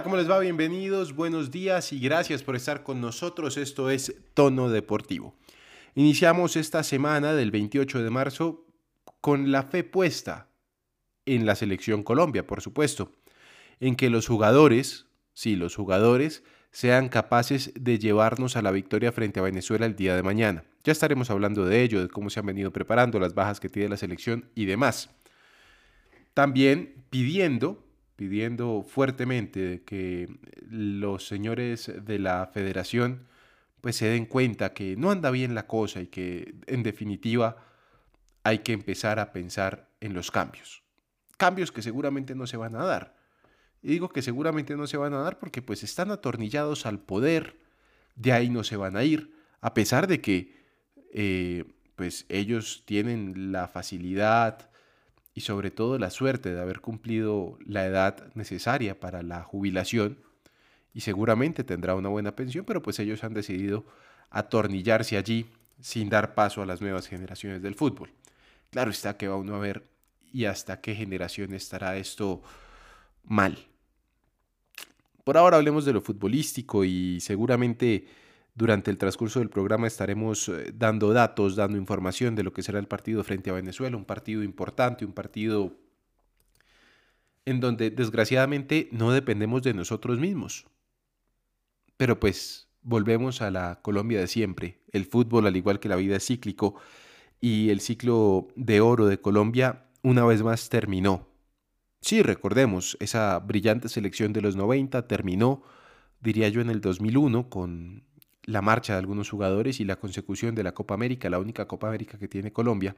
¿Cómo 0.00 0.16
les 0.16 0.30
va? 0.30 0.38
Bienvenidos, 0.38 1.14
buenos 1.14 1.50
días 1.50 1.92
y 1.92 2.00
gracias 2.00 2.42
por 2.42 2.56
estar 2.56 2.82
con 2.82 3.02
nosotros. 3.02 3.58
Esto 3.58 3.90
es 3.90 4.14
Tono 4.32 4.70
Deportivo. 4.70 5.34
Iniciamos 5.94 6.56
esta 6.56 6.82
semana 6.82 7.34
del 7.34 7.50
28 7.50 8.02
de 8.02 8.08
marzo 8.08 8.64
con 9.20 9.52
la 9.52 9.64
fe 9.64 9.84
puesta 9.84 10.48
en 11.26 11.44
la 11.44 11.56
selección 11.56 12.04
Colombia, 12.04 12.46
por 12.46 12.62
supuesto, 12.62 13.12
en 13.80 13.94
que 13.94 14.08
los 14.08 14.26
jugadores, 14.26 15.04
sí, 15.34 15.56
los 15.56 15.76
jugadores, 15.76 16.42
sean 16.70 17.10
capaces 17.10 17.70
de 17.78 17.98
llevarnos 17.98 18.56
a 18.56 18.62
la 18.62 18.70
victoria 18.70 19.12
frente 19.12 19.40
a 19.40 19.42
Venezuela 19.42 19.84
el 19.84 19.94
día 19.94 20.16
de 20.16 20.22
mañana. 20.22 20.64
Ya 20.84 20.92
estaremos 20.92 21.28
hablando 21.30 21.66
de 21.66 21.82
ello, 21.82 22.00
de 22.00 22.08
cómo 22.08 22.30
se 22.30 22.40
han 22.40 22.46
venido 22.46 22.72
preparando, 22.72 23.20
las 23.20 23.34
bajas 23.34 23.60
que 23.60 23.68
tiene 23.68 23.90
la 23.90 23.98
selección 23.98 24.48
y 24.54 24.64
demás. 24.64 25.10
También 26.32 27.04
pidiendo, 27.10 27.84
pidiendo 28.16 28.84
fuertemente 28.86 29.82
que 29.84 30.28
los 30.68 31.26
señores 31.26 31.90
de 32.04 32.18
la 32.18 32.46
federación 32.52 33.26
pues 33.80 33.96
se 33.96 34.06
den 34.06 34.26
cuenta 34.26 34.72
que 34.72 34.96
no 34.96 35.10
anda 35.10 35.30
bien 35.30 35.54
la 35.54 35.66
cosa 35.66 36.00
y 36.00 36.06
que 36.06 36.54
en 36.66 36.82
definitiva 36.84 37.56
hay 38.44 38.60
que 38.60 38.72
empezar 38.72 39.18
a 39.18 39.32
pensar 39.32 39.90
en 40.00 40.14
los 40.14 40.30
cambios. 40.30 40.82
Cambios 41.36 41.72
que 41.72 41.82
seguramente 41.82 42.34
no 42.34 42.46
se 42.46 42.56
van 42.56 42.76
a 42.76 42.84
dar. 42.84 43.16
Y 43.82 43.88
digo 43.88 44.08
que 44.08 44.22
seguramente 44.22 44.76
no 44.76 44.86
se 44.86 44.96
van 44.96 45.14
a 45.14 45.18
dar 45.18 45.38
porque 45.38 45.62
pues 45.62 45.82
están 45.82 46.12
atornillados 46.12 46.86
al 46.86 47.00
poder, 47.00 47.58
de 48.14 48.32
ahí 48.32 48.48
no 48.48 48.62
se 48.62 48.76
van 48.76 48.96
a 48.96 49.02
ir, 49.02 49.34
a 49.60 49.74
pesar 49.74 50.06
de 50.06 50.20
que 50.20 50.54
eh, 51.12 51.64
pues 51.96 52.24
ellos 52.28 52.84
tienen 52.86 53.50
la 53.50 53.66
facilidad 53.66 54.70
y 55.34 55.42
sobre 55.42 55.70
todo 55.70 55.98
la 55.98 56.10
suerte 56.10 56.52
de 56.52 56.60
haber 56.60 56.80
cumplido 56.80 57.58
la 57.64 57.86
edad 57.86 58.32
necesaria 58.34 59.00
para 59.00 59.22
la 59.22 59.42
jubilación 59.42 60.18
y 60.94 61.00
seguramente 61.00 61.64
tendrá 61.64 61.94
una 61.94 62.08
buena 62.08 62.36
pensión, 62.36 62.64
pero 62.64 62.82
pues 62.82 62.98
ellos 62.98 63.24
han 63.24 63.32
decidido 63.32 63.84
atornillarse 64.30 65.16
allí 65.16 65.46
sin 65.80 66.08
dar 66.10 66.34
paso 66.34 66.62
a 66.62 66.66
las 66.66 66.80
nuevas 66.80 67.08
generaciones 67.08 67.62
del 67.62 67.74
fútbol. 67.74 68.10
Claro 68.70 68.90
está 68.90 69.16
que 69.16 69.28
va 69.28 69.36
uno 69.36 69.54
a 69.54 69.58
ver 69.58 69.86
y 70.32 70.44
hasta 70.44 70.80
qué 70.80 70.94
generación 70.94 71.54
estará 71.54 71.96
esto 71.96 72.42
mal. 73.24 73.58
Por 75.24 75.36
ahora 75.36 75.56
hablemos 75.56 75.84
de 75.84 75.92
lo 75.92 76.00
futbolístico 76.00 76.84
y 76.84 77.20
seguramente 77.20 78.06
durante 78.54 78.90
el 78.90 78.98
transcurso 78.98 79.38
del 79.38 79.48
programa 79.48 79.86
estaremos 79.86 80.48
eh, 80.48 80.72
dando 80.74 81.12
datos, 81.12 81.56
dando 81.56 81.78
información 81.78 82.34
de 82.34 82.42
lo 82.42 82.52
que 82.52 82.62
será 82.62 82.78
el 82.78 82.86
partido 82.86 83.24
frente 83.24 83.50
a 83.50 83.54
Venezuela, 83.54 83.96
un 83.96 84.04
partido 84.04 84.42
importante, 84.42 85.04
un 85.04 85.12
partido 85.12 85.72
en 87.44 87.60
donde 87.60 87.90
desgraciadamente 87.90 88.88
no 88.92 89.12
dependemos 89.12 89.62
de 89.62 89.74
nosotros 89.74 90.18
mismos. 90.18 90.66
Pero 91.96 92.20
pues 92.20 92.68
volvemos 92.82 93.42
a 93.42 93.50
la 93.50 93.80
Colombia 93.82 94.20
de 94.20 94.28
siempre. 94.28 94.82
El 94.92 95.06
fútbol, 95.06 95.46
al 95.46 95.56
igual 95.56 95.80
que 95.80 95.88
la 95.88 95.96
vida, 95.96 96.16
es 96.16 96.26
cíclico 96.26 96.76
y 97.40 97.70
el 97.70 97.80
ciclo 97.80 98.48
de 98.54 98.80
oro 98.80 99.06
de 99.06 99.20
Colombia 99.20 99.86
una 100.02 100.24
vez 100.24 100.42
más 100.42 100.68
terminó. 100.68 101.28
Sí, 102.00 102.22
recordemos, 102.22 102.96
esa 103.00 103.38
brillante 103.38 103.88
selección 103.88 104.32
de 104.32 104.40
los 104.40 104.56
90 104.56 105.06
terminó, 105.06 105.62
diría 106.20 106.48
yo, 106.48 106.60
en 106.60 106.70
el 106.70 106.80
2001 106.80 107.48
con 107.48 108.04
la 108.44 108.62
marcha 108.62 108.94
de 108.94 108.98
algunos 108.98 109.30
jugadores 109.30 109.80
y 109.80 109.84
la 109.84 109.96
consecución 109.96 110.54
de 110.54 110.62
la 110.62 110.72
Copa 110.72 110.94
América, 110.94 111.30
la 111.30 111.38
única 111.38 111.66
Copa 111.66 111.88
América 111.88 112.18
que 112.18 112.28
tiene 112.28 112.52
Colombia, 112.52 112.96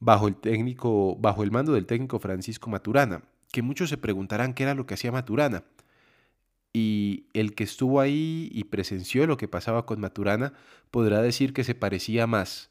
bajo 0.00 0.28
el 0.28 0.36
técnico, 0.36 1.16
bajo 1.16 1.42
el 1.44 1.50
mando 1.50 1.72
del 1.72 1.86
técnico 1.86 2.18
Francisco 2.18 2.70
Maturana, 2.70 3.22
que 3.52 3.62
muchos 3.62 3.88
se 3.88 3.98
preguntarán 3.98 4.54
qué 4.54 4.64
era 4.64 4.74
lo 4.74 4.86
que 4.86 4.94
hacía 4.94 5.12
Maturana. 5.12 5.64
Y 6.72 7.26
el 7.34 7.54
que 7.54 7.62
estuvo 7.62 8.00
ahí 8.00 8.50
y 8.52 8.64
presenció 8.64 9.28
lo 9.28 9.36
que 9.36 9.46
pasaba 9.46 9.86
con 9.86 10.00
Maturana 10.00 10.54
podrá 10.90 11.22
decir 11.22 11.52
que 11.52 11.62
se 11.62 11.76
parecía 11.76 12.26
más 12.26 12.70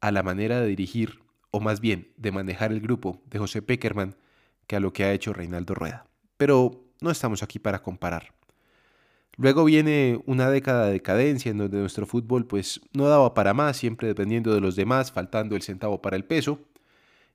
a 0.00 0.10
la 0.10 0.24
manera 0.24 0.60
de 0.60 0.66
dirigir, 0.66 1.20
o 1.52 1.60
más 1.60 1.80
bien 1.80 2.08
de 2.16 2.32
manejar 2.32 2.72
el 2.72 2.80
grupo 2.80 3.22
de 3.30 3.38
José 3.38 3.62
Peckerman, 3.62 4.16
que 4.66 4.74
a 4.74 4.80
lo 4.80 4.92
que 4.92 5.04
ha 5.04 5.12
hecho 5.12 5.32
Reinaldo 5.32 5.74
Rueda. 5.74 6.06
Pero 6.36 6.84
no 7.00 7.10
estamos 7.12 7.44
aquí 7.44 7.60
para 7.60 7.80
comparar. 7.80 8.34
Luego 9.36 9.64
viene 9.64 10.20
una 10.26 10.48
década 10.48 10.86
de 10.86 10.92
decadencia 10.92 11.50
en 11.50 11.58
donde 11.58 11.78
nuestro 11.78 12.06
fútbol 12.06 12.46
pues 12.46 12.80
no 12.92 13.08
daba 13.08 13.34
para 13.34 13.52
más, 13.52 13.76
siempre 13.76 14.06
dependiendo 14.08 14.54
de 14.54 14.60
los 14.60 14.76
demás, 14.76 15.10
faltando 15.10 15.56
el 15.56 15.62
centavo 15.62 16.00
para 16.00 16.16
el 16.16 16.24
peso. 16.24 16.60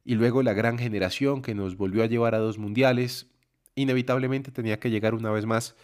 Y 0.05 0.15
luego 0.15 0.41
la 0.41 0.53
gran 0.53 0.77
generación 0.77 1.41
que 1.41 1.53
nos 1.55 1.75
volvió 1.75 2.03
a 2.03 2.07
llevar 2.07 2.35
a 2.35 2.39
dos 2.39 2.57
mundiales, 2.57 3.27
inevitablemente 3.75 4.51
tenía 4.51 4.79
que 4.79 4.89
llegar 4.89 5.13
una 5.13 5.31
vez 5.31 5.45
más. 5.45 5.75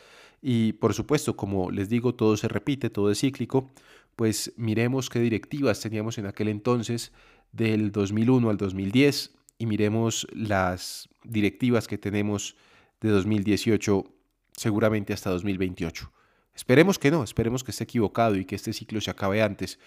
Y 0.42 0.74
por 0.74 0.94
supuesto, 0.94 1.36
como 1.36 1.70
les 1.70 1.90
digo, 1.90 2.16
todo 2.16 2.38
se 2.38 2.48
repite, 2.48 2.90
todo 2.90 3.12
es 3.12 3.20
cíclico, 3.20 3.72
pues 4.16 4.54
miremos 4.58 5.10
qué 5.10 5.20
directivas 5.20 5.82
teníamos 5.82 6.18
en 6.18 6.28
aquel 6.28 6.48
entonces 6.48 7.12
del 7.52 7.92
2001 7.92 8.50
al 8.50 8.58
2010 8.58 9.36
y 9.58 9.66
miremos 9.66 10.28
las 10.34 11.10
directivas 11.24 11.88
que 11.88 11.98
tenemos 11.98 12.56
de 13.02 13.10
2018 13.10 14.15
seguramente 14.56 15.14
hasta 15.14 15.30
2028. 15.30 16.12
Esperemos 16.56 17.00
que 17.00 17.12
no, 17.12 17.24
esperemos 17.24 17.64
que 17.64 17.72
esté 17.72 17.84
equivocado 17.84 18.36
y 18.36 18.46
que 18.46 18.56
este 18.56 18.74
ciclo 18.74 19.02
se 19.02 19.12
acabe 19.12 19.42
antes, 19.42 19.80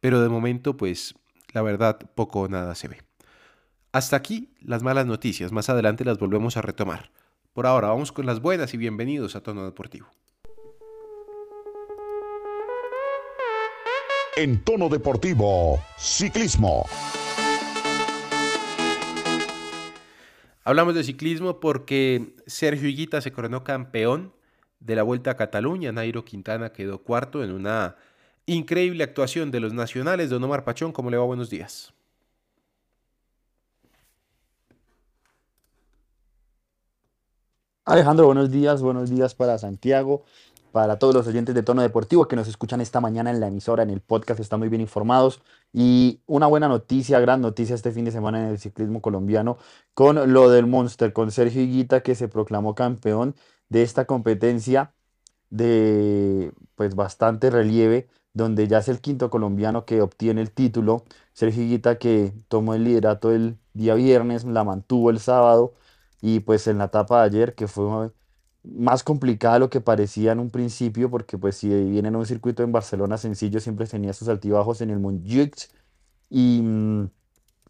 pero 0.00 0.20
de 0.20 0.28
momento 0.28 0.76
pues 0.76 1.14
la 1.52 1.62
verdad 1.62 1.98
poco 2.14 2.40
o 2.40 2.48
nada 2.48 2.74
se 2.74 2.88
ve. 2.88 3.02
Hasta 3.92 4.16
aquí 4.16 4.50
las 4.60 4.82
malas 4.82 5.06
noticias, 5.06 5.52
más 5.52 5.70
adelante 5.70 6.04
las 6.04 6.18
volvemos 6.18 6.56
a 6.56 6.62
retomar. 6.62 7.10
Por 7.52 7.66
ahora 7.66 7.88
vamos 7.88 8.12
con 8.12 8.26
las 8.26 8.40
buenas 8.40 8.74
y 8.74 8.76
bienvenidos 8.76 9.36
a 9.36 9.40
Tono 9.40 9.64
Deportivo. 9.64 10.08
En 14.36 14.62
tono 14.62 14.90
deportivo, 14.90 15.82
ciclismo. 15.96 16.84
Hablamos 20.66 20.96
de 20.96 21.04
ciclismo 21.04 21.60
porque 21.60 22.34
Sergio 22.48 22.88
Higuita 22.88 23.20
se 23.20 23.30
coronó 23.30 23.62
campeón 23.62 24.32
de 24.80 24.96
la 24.96 25.04
Vuelta 25.04 25.30
a 25.30 25.36
Cataluña. 25.36 25.92
Nairo 25.92 26.24
Quintana 26.24 26.72
quedó 26.72 27.04
cuarto 27.04 27.44
en 27.44 27.52
una 27.52 27.94
increíble 28.46 29.04
actuación 29.04 29.52
de 29.52 29.60
los 29.60 29.72
nacionales. 29.72 30.28
Don 30.28 30.42
Omar 30.42 30.64
Pachón, 30.64 30.90
¿cómo 30.90 31.08
le 31.08 31.18
va? 31.18 31.24
Buenos 31.24 31.50
días. 31.50 31.94
Alejandro, 37.84 38.26
buenos 38.26 38.50
días, 38.50 38.82
buenos 38.82 39.08
días 39.08 39.36
para 39.36 39.58
Santiago, 39.58 40.24
para 40.76 40.98
todos 40.98 41.14
los 41.14 41.26
oyentes 41.26 41.54
de 41.54 41.62
Tono 41.62 41.80
Deportivo 41.80 42.28
que 42.28 42.36
nos 42.36 42.48
escuchan 42.48 42.82
esta 42.82 43.00
mañana 43.00 43.30
en 43.30 43.40
la 43.40 43.46
emisora, 43.46 43.82
en 43.82 43.88
el 43.88 44.02
podcast, 44.02 44.40
están 44.40 44.58
muy 44.58 44.68
bien 44.68 44.82
informados. 44.82 45.40
Y 45.72 46.20
una 46.26 46.46
buena 46.48 46.68
noticia, 46.68 47.18
gran 47.18 47.40
noticia 47.40 47.74
este 47.74 47.92
fin 47.92 48.04
de 48.04 48.10
semana 48.10 48.42
en 48.42 48.50
el 48.50 48.58
ciclismo 48.58 49.00
colombiano 49.00 49.56
con 49.94 50.34
lo 50.34 50.50
del 50.50 50.66
Monster, 50.66 51.14
con 51.14 51.30
Sergio 51.30 51.62
Higuita 51.62 52.02
que 52.02 52.14
se 52.14 52.28
proclamó 52.28 52.74
campeón 52.74 53.34
de 53.70 53.82
esta 53.84 54.04
competencia 54.04 54.92
de 55.48 56.52
pues 56.74 56.94
bastante 56.94 57.48
relieve, 57.48 58.06
donde 58.34 58.68
ya 58.68 58.80
es 58.80 58.88
el 58.88 59.00
quinto 59.00 59.30
colombiano 59.30 59.86
que 59.86 60.02
obtiene 60.02 60.42
el 60.42 60.50
título. 60.50 61.04
Sergio 61.32 61.62
Higuita 61.62 61.96
que 61.98 62.34
tomó 62.48 62.74
el 62.74 62.84
liderato 62.84 63.32
el 63.32 63.56
día 63.72 63.94
viernes, 63.94 64.44
la 64.44 64.62
mantuvo 64.62 65.08
el 65.08 65.20
sábado 65.20 65.72
y 66.20 66.40
pues 66.40 66.66
en 66.66 66.76
la 66.76 66.84
etapa 66.86 67.20
de 67.20 67.26
ayer 67.28 67.54
que 67.54 67.66
fue 67.66 68.10
más 68.74 69.02
complicada 69.04 69.54
de 69.54 69.60
lo 69.60 69.70
que 69.70 69.80
parecía 69.80 70.32
en 70.32 70.40
un 70.40 70.50
principio, 70.50 71.10
porque 71.10 71.38
pues 71.38 71.56
si 71.56 71.68
viene 71.68 72.08
en 72.08 72.16
un 72.16 72.26
circuito 72.26 72.62
en 72.62 72.72
Barcelona 72.72 73.18
sencillo, 73.18 73.60
siempre 73.60 73.86
tenía 73.86 74.12
sus 74.12 74.28
altibajos 74.28 74.80
en 74.80 74.90
el 74.90 74.98
Montjuic 74.98 75.70
y 76.30 76.60
mm, 76.62 77.10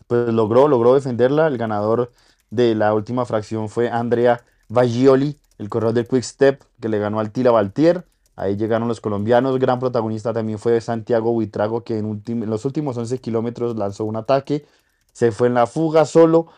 pues 0.07 0.33
logró, 0.33 0.69
logró 0.69 0.95
defenderla. 0.95 1.47
El 1.49 1.59
ganador 1.59 2.13
de 2.51 2.75
la 2.75 2.95
última 2.95 3.25
fracción 3.27 3.69
fue 3.69 3.91
Andrea 3.91 4.45
Baggioli, 4.69 5.39
el 5.59 5.69
corredor 5.69 5.95
del 5.95 6.09
Quick 6.09 6.23
Step, 6.23 6.63
que 6.81 6.89
le 6.89 6.99
ganó 6.99 7.21
al 7.21 7.33
Tila 7.33 7.51
Valtier. 7.51 8.07
Ahí 8.37 8.57
llegaron 8.57 8.89
los 8.89 9.01
colombianos. 9.01 9.59
Gran 9.59 9.79
protagonista 9.79 10.33
también 10.33 10.59
fue 10.59 10.81
Santiago 10.81 11.33
Buitrago, 11.33 11.85
que 11.85 11.99
en, 11.99 12.23
en 12.27 12.51
los 12.51 12.65
últimos 12.65 12.97
11 12.97 13.19
kilómetros 13.21 13.77
lanzó 13.77 14.05
un 14.05 14.17
ataque. 14.17 14.67
Se 15.13 15.33
fue 15.33 15.49
en 15.49 15.55
la 15.55 15.67
fuga 15.67 16.05
solo, 16.05 16.49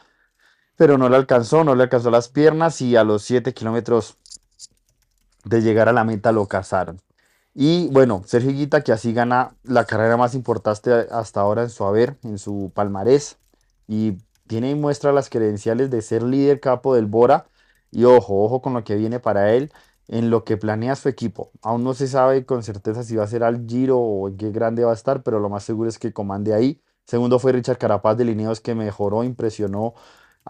pero 0.76 0.98
no 0.98 1.08
le 1.08 1.16
alcanzó, 1.16 1.64
no 1.64 1.74
le 1.74 1.84
alcanzó 1.84 2.10
las 2.10 2.28
piernas 2.28 2.80
y 2.80 2.96
a 2.96 3.04
los 3.04 3.22
7 3.22 3.54
kilómetros 3.54 4.16
de 5.44 5.62
llegar 5.62 5.88
a 5.88 5.92
la 5.92 6.04
meta 6.04 6.32
lo 6.32 6.46
cazaron. 6.46 7.00
Y 7.54 7.88
bueno, 7.88 8.22
Sergio 8.26 8.50
Higuita 8.50 8.82
que 8.82 8.92
así 8.92 9.12
gana 9.12 9.56
la 9.64 9.84
carrera 9.84 10.16
más 10.16 10.34
importante 10.34 10.92
hasta 11.10 11.40
ahora 11.40 11.62
en 11.62 11.70
su 11.70 11.84
haber, 11.84 12.16
en 12.22 12.38
su 12.38 12.70
palmarés. 12.74 13.38
Y 13.88 14.18
tiene 14.46 14.70
y 14.70 14.74
muestra 14.74 15.12
las 15.12 15.28
credenciales 15.30 15.90
de 15.90 16.02
ser 16.02 16.22
líder 16.22 16.60
capo 16.60 16.94
del 16.94 17.06
Bora. 17.06 17.46
Y 17.90 18.04
ojo, 18.04 18.44
ojo 18.44 18.62
con 18.62 18.74
lo 18.74 18.84
que 18.84 18.96
viene 18.96 19.18
para 19.20 19.52
él 19.54 19.72
en 20.08 20.30
lo 20.30 20.44
que 20.44 20.56
planea 20.56 20.96
su 20.96 21.08
equipo. 21.08 21.52
Aún 21.62 21.84
no 21.84 21.94
se 21.94 22.08
sabe 22.08 22.44
con 22.46 22.62
certeza 22.62 23.04
si 23.04 23.16
va 23.16 23.24
a 23.24 23.28
ser 23.28 23.44
al 23.44 23.66
Giro 23.66 23.98
o 23.98 24.30
qué 24.36 24.50
grande 24.50 24.84
va 24.84 24.92
a 24.92 24.94
estar, 24.94 25.22
pero 25.22 25.38
lo 25.38 25.48
más 25.48 25.64
seguro 25.64 25.88
es 25.88 25.98
que 25.98 26.12
comande 26.12 26.54
ahí. 26.54 26.80
Segundo 27.04 27.38
fue 27.38 27.52
Richard 27.52 27.78
Carapaz 27.78 28.16
de 28.16 28.24
Lineos 28.24 28.60
que 28.60 28.74
mejoró, 28.74 29.24
impresionó 29.24 29.94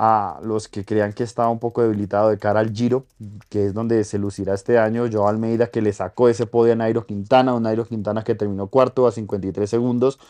a 0.00 0.38
los 0.44 0.68
que 0.68 0.84
creían 0.84 1.12
que 1.12 1.24
estaba 1.24 1.48
un 1.50 1.58
poco 1.58 1.82
debilitado 1.82 2.28
de 2.30 2.38
cara 2.38 2.60
al 2.60 2.72
Giro, 2.72 3.06
que 3.48 3.66
es 3.66 3.74
donde 3.74 4.04
se 4.04 4.16
lucirá 4.18 4.54
este 4.54 4.78
año. 4.78 5.06
Joao 5.10 5.26
Almeida 5.26 5.72
que 5.72 5.82
le 5.82 5.92
sacó 5.92 6.28
ese 6.28 6.46
podio 6.46 6.74
a 6.74 6.76
Nairo 6.76 7.04
Quintana, 7.04 7.52
un 7.52 7.64
Nairo 7.64 7.84
Quintana 7.84 8.22
que 8.22 8.36
terminó 8.36 8.68
cuarto 8.68 9.08
a 9.08 9.12
53 9.12 9.68
segundos, 9.68 10.20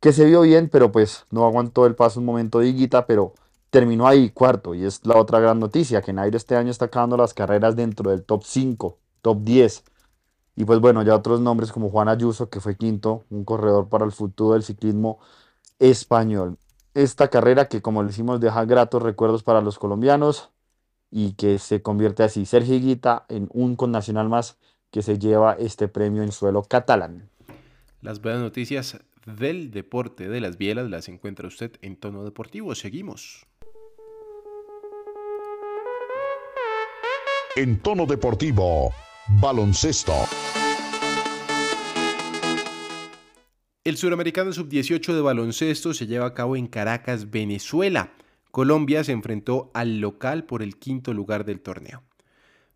que 0.00 0.12
se 0.12 0.26
vio 0.26 0.42
bien, 0.42 0.68
pero 0.70 0.92
pues 0.92 1.24
no 1.30 1.46
aguantó 1.46 1.86
el 1.86 1.94
paso 1.94 2.20
un 2.20 2.26
momento 2.26 2.58
de 2.58 2.68
Higuita, 2.68 3.06
pero 3.06 3.32
terminó 3.70 4.06
ahí 4.06 4.28
cuarto. 4.30 4.74
Y 4.74 4.84
es 4.84 5.00
la 5.06 5.16
otra 5.16 5.40
gran 5.40 5.60
noticia, 5.60 6.02
que 6.02 6.12
Nairo 6.12 6.36
este 6.36 6.54
año 6.56 6.70
está 6.70 6.86
acabando 6.86 7.16
las 7.16 7.32
carreras 7.32 7.76
dentro 7.76 8.10
del 8.10 8.24
top 8.24 8.44
5, 8.44 8.98
top 9.22 9.38
10. 9.44 9.84
Y 10.56 10.64
pues 10.66 10.80
bueno, 10.80 11.02
ya 11.02 11.16
otros 11.16 11.40
nombres 11.40 11.72
como 11.72 11.88
Juan 11.90 12.08
Ayuso, 12.08 12.50
que 12.50 12.60
fue 12.60 12.76
quinto, 12.76 13.24
un 13.30 13.44
corredor 13.44 13.88
para 13.88 14.04
el 14.04 14.12
futuro 14.12 14.54
del 14.54 14.62
ciclismo 14.62 15.20
español 15.78 16.58
esta 16.94 17.28
carrera 17.28 17.68
que 17.68 17.82
como 17.82 18.02
le 18.02 18.08
decimos 18.08 18.40
deja 18.40 18.64
gratos 18.64 19.02
recuerdos 19.02 19.42
para 19.42 19.60
los 19.60 19.78
colombianos 19.78 20.50
y 21.10 21.34
que 21.34 21.58
se 21.58 21.82
convierte 21.82 22.22
así 22.22 22.46
Sergio 22.46 22.74
Higuita 22.74 23.26
en 23.28 23.48
un 23.52 23.76
connacional 23.76 24.28
más 24.28 24.58
que 24.90 25.02
se 25.02 25.18
lleva 25.18 25.54
este 25.54 25.88
premio 25.88 26.22
en 26.22 26.32
suelo 26.32 26.62
catalán. 26.62 27.28
Las 28.00 28.22
buenas 28.22 28.42
noticias 28.42 28.98
del 29.26 29.70
deporte 29.70 30.28
de 30.28 30.40
las 30.40 30.56
bielas 30.58 30.88
las 30.88 31.08
encuentra 31.08 31.48
usted 31.48 31.72
en 31.82 31.96
tono 31.96 32.24
deportivo. 32.24 32.74
Seguimos. 32.74 33.46
En 37.56 37.80
tono 37.80 38.06
deportivo, 38.06 38.92
baloncesto. 39.40 40.12
El 43.84 43.98
suramericano 43.98 44.50
sub-18 44.50 45.12
de 45.12 45.20
baloncesto 45.20 45.92
se 45.92 46.06
lleva 46.06 46.24
a 46.24 46.32
cabo 46.32 46.56
en 46.56 46.68
Caracas, 46.68 47.30
Venezuela. 47.30 48.14
Colombia 48.50 49.04
se 49.04 49.12
enfrentó 49.12 49.70
al 49.74 50.00
local 50.00 50.44
por 50.44 50.62
el 50.62 50.78
quinto 50.78 51.12
lugar 51.12 51.44
del 51.44 51.60
torneo. 51.60 52.02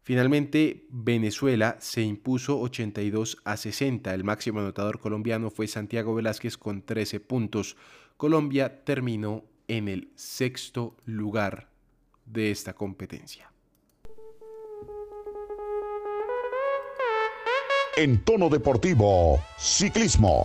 Finalmente, 0.03 0.87
Venezuela 0.91 1.79
se 1.81 2.03
impuso 2.03 2.61
82 2.61 3.39
a 3.47 3.57
60. 3.57 4.13
El 4.13 4.23
máximo 4.23 4.61
anotador 4.61 5.01
colombiano 5.01 5.51
fue 5.51 5.67
Santiago 5.67 6.15
Velázquez 6.15 6.59
con 6.59 6.83
13 6.83 7.21
puntos. 7.21 7.79
Colombia 8.19 8.85
terminó 8.85 9.47
en 9.67 9.89
el 9.89 10.11
sexto 10.15 10.95
lugar 11.07 11.71
de 12.27 12.51
esta 12.51 12.75
competencia. 12.75 13.51
En 17.97 18.23
tono 18.25 18.51
deportivo, 18.51 19.43
ciclismo. 19.57 20.45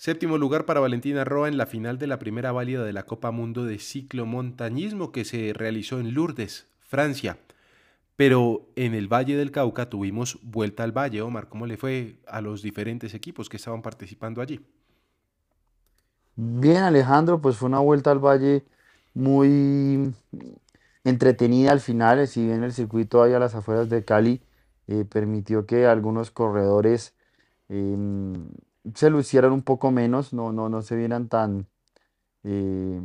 Séptimo 0.00 0.38
lugar 0.38 0.64
para 0.64 0.80
Valentina 0.80 1.24
Roa 1.24 1.46
en 1.46 1.58
la 1.58 1.66
final 1.66 1.98
de 1.98 2.06
la 2.06 2.18
primera 2.18 2.52
válida 2.52 2.82
de 2.84 2.94
la 2.94 3.02
Copa 3.02 3.32
Mundo 3.32 3.66
de 3.66 3.78
ciclomontañismo 3.78 5.12
que 5.12 5.26
se 5.26 5.52
realizó 5.52 6.00
en 6.00 6.14
Lourdes, 6.14 6.68
Francia. 6.78 7.36
Pero 8.16 8.66
en 8.76 8.94
el 8.94 9.12
Valle 9.12 9.36
del 9.36 9.50
Cauca 9.50 9.90
tuvimos 9.90 10.38
vuelta 10.40 10.84
al 10.84 10.96
Valle. 10.96 11.20
Omar, 11.20 11.50
¿cómo 11.50 11.66
le 11.66 11.76
fue 11.76 12.16
a 12.26 12.40
los 12.40 12.62
diferentes 12.62 13.12
equipos 13.12 13.50
que 13.50 13.58
estaban 13.58 13.82
participando 13.82 14.40
allí? 14.40 14.64
Bien, 16.34 16.78
Alejandro, 16.78 17.42
pues 17.42 17.58
fue 17.58 17.68
una 17.68 17.80
vuelta 17.80 18.10
al 18.10 18.20
Valle 18.20 18.64
muy 19.12 20.14
entretenida 21.04 21.72
al 21.72 21.80
final, 21.80 22.26
si 22.26 22.46
bien 22.46 22.64
el 22.64 22.72
circuito 22.72 23.22
ahí 23.22 23.34
a 23.34 23.38
las 23.38 23.54
afueras 23.54 23.90
de 23.90 24.02
Cali 24.02 24.40
eh, 24.86 25.04
permitió 25.04 25.66
que 25.66 25.84
algunos 25.84 26.30
corredores 26.30 27.12
em, 27.68 28.48
se 28.94 29.10
lucieran 29.10 29.52
un 29.52 29.62
poco 29.62 29.90
menos, 29.90 30.32
no, 30.32 30.52
no, 30.52 30.68
no 30.68 30.82
se 30.82 30.96
vieran 30.96 31.28
tan 31.28 31.66
eh, 32.44 33.00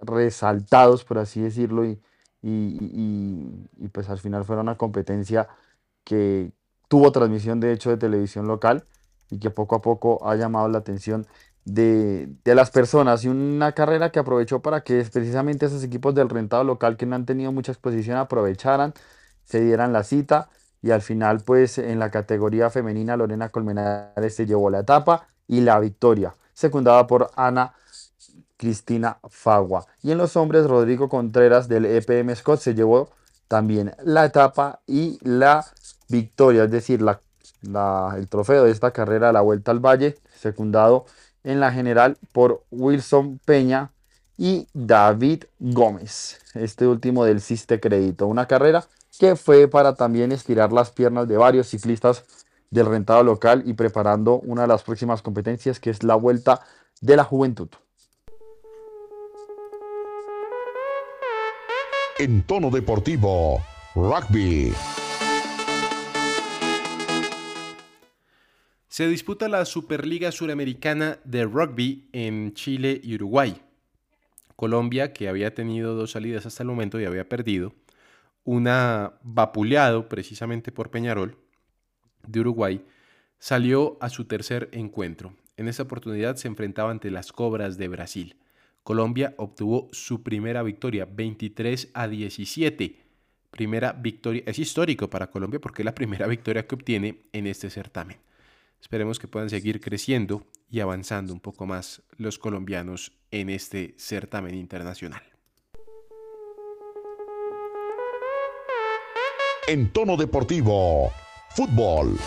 resaltados, 0.00 1.04
por 1.04 1.18
así 1.18 1.40
decirlo, 1.40 1.84
y, 1.84 2.00
y, 2.42 3.88
pues 3.88 4.10
al 4.10 4.18
final 4.18 4.44
fue 4.44 4.56
una 4.56 4.76
competencia 4.76 5.48
que 6.04 6.52
tuvo 6.88 7.12
transmisión 7.12 7.60
de 7.60 7.72
hecho 7.72 7.90
de 7.90 7.96
televisión 7.96 8.46
local 8.46 8.84
y 9.30 9.38
que 9.38 9.50
poco 9.50 9.76
a 9.76 9.82
poco 9.82 10.28
ha 10.28 10.36
llamado 10.36 10.68
la 10.68 10.78
atención 10.78 11.26
de, 11.64 12.28
de, 12.44 12.54
las 12.54 12.70
personas 12.70 13.24
y 13.24 13.28
una 13.28 13.72
carrera 13.72 14.10
que 14.10 14.18
aprovechó 14.18 14.60
para 14.60 14.82
que 14.84 15.02
precisamente 15.10 15.66
esos 15.66 15.82
equipos 15.82 16.14
del 16.14 16.28
rentado 16.28 16.64
local 16.64 16.98
que 16.98 17.06
no 17.06 17.16
han 17.16 17.24
tenido 17.24 17.52
mucha 17.52 17.72
exposición 17.72 18.18
aprovecharan, 18.18 18.92
se 19.44 19.62
dieran 19.62 19.92
la 19.94 20.04
cita 20.04 20.50
y 20.84 20.90
al 20.90 21.00
final 21.00 21.40
pues 21.40 21.78
en 21.78 21.98
la 21.98 22.10
categoría 22.10 22.68
femenina 22.68 23.16
Lorena 23.16 23.48
Colmenares 23.48 24.36
se 24.36 24.44
llevó 24.44 24.68
la 24.68 24.80
etapa 24.80 25.26
y 25.48 25.62
la 25.62 25.80
victoria, 25.80 26.34
secundada 26.52 27.06
por 27.06 27.30
Ana 27.36 27.72
Cristina 28.58 29.16
Fagua. 29.30 29.86
Y 30.02 30.10
en 30.10 30.18
los 30.18 30.36
hombres 30.36 30.66
Rodrigo 30.66 31.08
Contreras 31.08 31.68
del 31.68 31.86
EPM 31.86 32.36
Scott 32.36 32.60
se 32.60 32.74
llevó 32.74 33.08
también 33.48 33.94
la 34.04 34.26
etapa 34.26 34.80
y 34.86 35.18
la 35.22 35.64
victoria, 36.10 36.64
es 36.64 36.70
decir, 36.70 37.00
la, 37.00 37.18
el 38.18 38.28
trofeo 38.28 38.64
de 38.64 38.70
esta 38.70 38.90
carrera, 38.90 39.32
la 39.32 39.40
Vuelta 39.40 39.70
al 39.70 39.80
Valle, 39.80 40.18
secundado 40.38 41.06
en 41.44 41.60
la 41.60 41.72
general 41.72 42.18
por 42.32 42.62
Wilson 42.70 43.40
Peña 43.46 43.90
y 44.36 44.66
David 44.74 45.44
Gómez, 45.60 46.40
este 46.52 46.86
último 46.86 47.24
del 47.24 47.40
Ciste 47.40 47.80
Crédito. 47.80 48.26
Una 48.26 48.46
carrera 48.46 48.84
que 49.18 49.36
fue 49.36 49.68
para 49.68 49.94
también 49.94 50.32
estirar 50.32 50.72
las 50.72 50.90
piernas 50.90 51.28
de 51.28 51.36
varios 51.36 51.68
ciclistas 51.68 52.24
del 52.70 52.86
rentado 52.86 53.22
local 53.22 53.62
y 53.66 53.74
preparando 53.74 54.40
una 54.40 54.62
de 54.62 54.68
las 54.68 54.82
próximas 54.82 55.22
competencias 55.22 55.78
que 55.78 55.90
es 55.90 56.02
la 56.02 56.16
Vuelta 56.16 56.60
de 57.00 57.16
la 57.16 57.24
Juventud. 57.24 57.68
En 62.18 62.42
tono 62.42 62.70
deportivo, 62.70 63.60
rugby. 63.94 64.72
Se 68.88 69.08
disputa 69.08 69.48
la 69.48 69.64
Superliga 69.64 70.30
Suramericana 70.30 71.18
de 71.24 71.44
Rugby 71.44 72.08
en 72.12 72.54
Chile 72.54 73.00
y 73.02 73.16
Uruguay. 73.16 73.60
Colombia, 74.54 75.12
que 75.12 75.28
había 75.28 75.52
tenido 75.52 75.96
dos 75.96 76.12
salidas 76.12 76.46
hasta 76.46 76.62
el 76.62 76.68
momento 76.68 77.00
y 77.00 77.04
había 77.04 77.28
perdido, 77.28 77.74
una 78.44 79.14
vapuleado 79.22 80.08
precisamente 80.08 80.70
por 80.70 80.90
Peñarol 80.90 81.38
de 82.26 82.40
Uruguay, 82.40 82.84
salió 83.38 83.98
a 84.00 84.08
su 84.08 84.24
tercer 84.26 84.68
encuentro. 84.72 85.34
En 85.56 85.68
esta 85.68 85.82
oportunidad 85.82 86.36
se 86.36 86.48
enfrentaba 86.48 86.90
ante 86.90 87.10
las 87.10 87.32
Cobras 87.32 87.76
de 87.78 87.88
Brasil. 87.88 88.36
Colombia 88.82 89.34
obtuvo 89.38 89.88
su 89.92 90.22
primera 90.22 90.62
victoria, 90.62 91.06
23 91.10 91.90
a 91.94 92.08
17. 92.08 93.00
Primera 93.50 93.92
victoria, 93.92 94.42
es 94.46 94.58
histórico 94.58 95.08
para 95.08 95.30
Colombia 95.30 95.60
porque 95.60 95.82
es 95.82 95.86
la 95.86 95.94
primera 95.94 96.26
victoria 96.28 96.66
que 96.66 96.74
obtiene 96.74 97.22
en 97.32 97.46
este 97.46 97.70
certamen. 97.70 98.18
Esperemos 98.80 99.18
que 99.18 99.28
puedan 99.28 99.48
seguir 99.48 99.80
creciendo 99.80 100.46
y 100.70 100.80
avanzando 100.80 101.32
un 101.32 101.40
poco 101.40 101.64
más 101.64 102.02
los 102.18 102.38
colombianos 102.38 103.12
en 103.30 103.48
este 103.48 103.94
certamen 103.96 104.54
internacional. 104.54 105.33
En 109.66 109.90
tono 109.90 110.18
deportivo, 110.18 111.10
fútbol. 111.48 112.18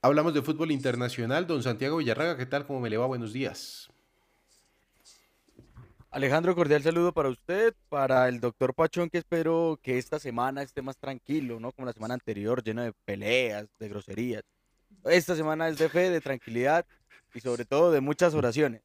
Hablamos 0.00 0.32
de 0.32 0.40
fútbol 0.40 0.70
internacional. 0.70 1.46
Don 1.46 1.62
Santiago 1.62 1.98
Villarraga, 1.98 2.38
¿qué 2.38 2.46
tal? 2.46 2.66
¿Cómo 2.66 2.80
me 2.80 2.88
le 2.88 2.96
va? 2.96 3.04
Buenos 3.04 3.34
días. 3.34 3.90
Alejandro, 6.10 6.54
cordial 6.54 6.82
saludo 6.82 7.12
para 7.12 7.28
usted, 7.28 7.74
para 7.90 8.26
el 8.28 8.40
doctor 8.40 8.72
Pachón, 8.72 9.10
que 9.10 9.18
espero 9.18 9.78
que 9.82 9.98
esta 9.98 10.18
semana 10.18 10.62
esté 10.62 10.80
más 10.80 10.96
tranquilo, 10.96 11.60
¿no? 11.60 11.70
Como 11.72 11.84
la 11.84 11.92
semana 11.92 12.14
anterior, 12.14 12.64
lleno 12.64 12.82
de 12.82 12.94
peleas, 13.04 13.66
de 13.78 13.88
groserías. 13.90 14.44
Esta 15.04 15.36
semana 15.36 15.68
es 15.68 15.76
de 15.76 15.90
fe, 15.90 16.08
de 16.08 16.22
tranquilidad 16.22 16.86
y 17.34 17.40
sobre 17.40 17.66
todo 17.66 17.92
de 17.92 18.00
muchas 18.00 18.32
oraciones. 18.32 18.80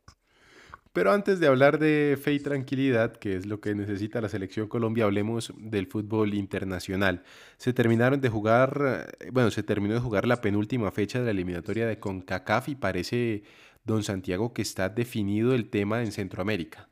Pero 0.93 1.11
antes 1.11 1.39
de 1.39 1.47
hablar 1.47 1.79
de 1.79 2.19
fe 2.21 2.33
y 2.33 2.39
tranquilidad, 2.39 3.13
que 3.17 3.35
es 3.35 3.47
lo 3.47 3.59
que 3.59 3.73
necesita 3.73 4.21
la 4.21 4.29
selección 4.29 4.67
Colombia, 4.67 5.05
hablemos 5.05 5.51
del 5.57 5.87
fútbol 5.87 6.35
internacional. 6.35 7.23
Se 7.57 7.73
terminaron 7.73 8.21
de 8.21 8.29
jugar, 8.29 9.07
eh, 9.19 9.29
bueno, 9.31 9.49
se 9.49 9.63
terminó 9.63 9.95
de 9.95 9.99
jugar 9.99 10.27
la 10.27 10.39
penúltima 10.39 10.91
fecha 10.91 11.17
de 11.17 11.25
la 11.25 11.31
eliminatoria 11.31 11.87
de 11.87 11.99
CONCACAF 11.99 12.69
y 12.69 12.75
parece, 12.75 13.43
don 13.83 14.03
Santiago, 14.03 14.53
que 14.53 14.61
está 14.61 14.87
definido 14.87 15.55
el 15.55 15.71
tema 15.71 16.03
en 16.03 16.11
Centroamérica. 16.11 16.87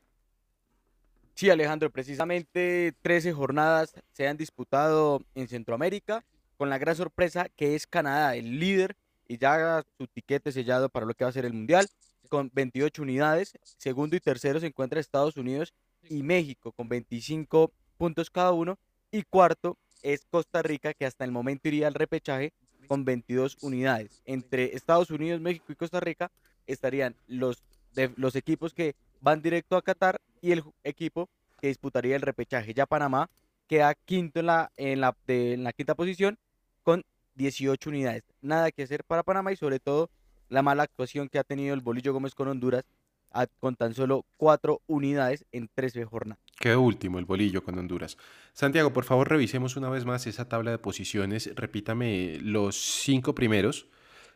Sí, 1.34 1.48
Alejandro, 1.50 1.88
precisamente 1.90 2.94
13 3.02 3.32
jornadas 3.32 3.94
se 4.10 4.26
han 4.26 4.36
disputado 4.36 5.24
en 5.36 5.46
Centroamérica, 5.46 6.24
con 6.56 6.70
la 6.70 6.78
gran 6.78 6.96
sorpresa 6.96 7.48
que 7.54 7.76
es 7.76 7.86
Canadá, 7.86 8.34
el 8.34 8.58
líder, 8.58 8.96
y 9.28 9.38
ya 9.38 9.84
su 9.96 10.08
tiquete 10.08 10.50
sellado 10.50 10.88
para 10.88 11.06
lo 11.06 11.14
que 11.14 11.22
va 11.22 11.30
a 11.30 11.32
ser 11.32 11.44
el 11.44 11.52
Mundial, 11.52 11.88
con 12.28 12.50
28 12.52 13.02
unidades. 13.02 13.52
Segundo 13.62 14.16
y 14.16 14.20
tercero 14.20 14.60
se 14.60 14.66
encuentra 14.66 15.00
Estados 15.00 15.36
Unidos 15.36 15.72
y 16.08 16.22
México, 16.22 16.72
con 16.72 16.88
25 16.88 17.72
puntos 17.98 18.30
cada 18.30 18.52
uno. 18.52 18.78
Y 19.10 19.22
cuarto 19.22 19.76
es 20.02 20.24
Costa 20.30 20.62
Rica, 20.62 20.94
que 20.94 21.06
hasta 21.06 21.24
el 21.24 21.32
momento 21.32 21.68
iría 21.68 21.86
al 21.86 21.94
repechaje 21.94 22.52
con 22.88 23.04
22 23.04 23.58
unidades. 23.62 24.22
Entre 24.24 24.74
Estados 24.74 25.10
Unidos, 25.10 25.40
México 25.40 25.66
y 25.70 25.76
Costa 25.76 26.00
Rica 26.00 26.30
estarían 26.66 27.14
los, 27.26 27.62
de, 27.94 28.12
los 28.16 28.34
equipos 28.36 28.74
que 28.74 28.94
van 29.20 29.42
directo 29.42 29.76
a 29.76 29.82
Qatar 29.82 30.20
y 30.40 30.52
el 30.52 30.64
equipo 30.82 31.28
que 31.60 31.68
disputaría 31.68 32.16
el 32.16 32.22
repechaje. 32.22 32.74
Ya 32.74 32.86
Panamá 32.86 33.30
queda 33.68 33.94
quinto 33.94 34.40
en 34.40 34.46
la, 34.46 34.72
en 34.76 35.00
la, 35.00 35.16
de- 35.26 35.52
en 35.54 35.64
la 35.64 35.72
quinta 35.72 35.94
posición 35.94 36.38
con 36.82 37.04
18 37.36 37.88
unidades. 37.90 38.24
Nada 38.40 38.72
que 38.72 38.82
hacer 38.82 39.04
para 39.04 39.22
Panamá 39.22 39.52
y 39.52 39.56
sobre 39.56 39.78
todo 39.78 40.10
la 40.52 40.62
mala 40.62 40.82
actuación 40.84 41.28
que 41.28 41.38
ha 41.38 41.44
tenido 41.44 41.74
el 41.74 41.80
Bolillo 41.80 42.12
Gómez 42.12 42.34
con 42.34 42.48
Honduras 42.48 42.84
a- 43.30 43.46
con 43.46 43.74
tan 43.76 43.94
solo 43.94 44.26
cuatro 44.36 44.82
unidades 44.86 45.46
en 45.52 45.68
13 45.74 46.04
jornadas. 46.04 46.42
Quedó 46.60 46.82
último 46.82 47.18
el 47.18 47.24
bolillo 47.24 47.64
con 47.64 47.78
Honduras. 47.78 48.18
Santiago, 48.52 48.92
por 48.92 49.04
favor, 49.04 49.28
revisemos 49.30 49.76
una 49.76 49.88
vez 49.88 50.04
más 50.04 50.26
esa 50.26 50.48
tabla 50.48 50.70
de 50.70 50.78
posiciones. 50.78 51.50
Repítame 51.56 52.38
los 52.42 52.76
cinco 52.76 53.34
primeros, 53.34 53.86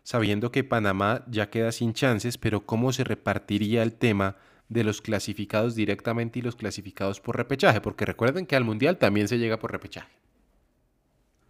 sabiendo 0.02 0.50
que 0.50 0.64
Panamá 0.64 1.24
ya 1.28 1.50
queda 1.50 1.70
sin 1.72 1.92
chances, 1.92 2.38
pero 2.38 2.64
¿cómo 2.64 2.92
se 2.92 3.04
repartiría 3.04 3.82
el 3.82 3.92
tema 3.92 4.36
de 4.70 4.82
los 4.82 5.02
clasificados 5.02 5.74
directamente 5.76 6.38
y 6.38 6.42
los 6.42 6.56
clasificados 6.56 7.20
por 7.20 7.36
repechaje? 7.36 7.80
Porque 7.82 8.06
recuerden 8.06 8.46
que 8.46 8.56
al 8.56 8.64
Mundial 8.64 8.96
también 8.96 9.28
se 9.28 9.38
llega 9.38 9.58
por 9.58 9.70
repechaje. 9.70 10.08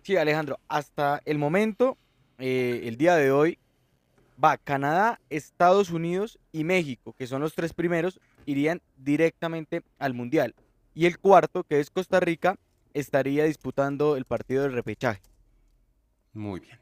Sí, 0.03 0.17
Alejandro, 0.17 0.59
hasta 0.69 1.23
el 1.25 1.39
momento, 1.39 1.97
eh, 2.39 2.83
el 2.85 2.97
día 2.97 3.15
de 3.17 3.31
hoy, 3.31 3.59
va 4.43 4.59
Canadá, 4.59 5.21
Estados 5.31 5.91
Unidos 5.91 6.39
y 6.53 6.65
México, 6.65 7.15
que 7.15 7.27
son 7.27 7.41
los 7.41 7.55
tres 7.55 7.73
primeros, 7.73 8.21
irían 8.45 8.83
directamente 8.97 9.83
al 9.99 10.15
Mundial. 10.15 10.55
Y 10.95 11.07
el 11.07 11.19
cuarto, 11.19 11.65
que 11.65 11.81
es 11.81 11.91
Costa 11.91 12.21
Rica, 12.21 12.57
estaría 12.95 13.45
disputando 13.45 14.17
el 14.17 14.25
partido 14.25 14.63
del 14.63 14.73
repechaje. 14.73 15.21
Muy 16.33 16.61
bien. 16.61 16.79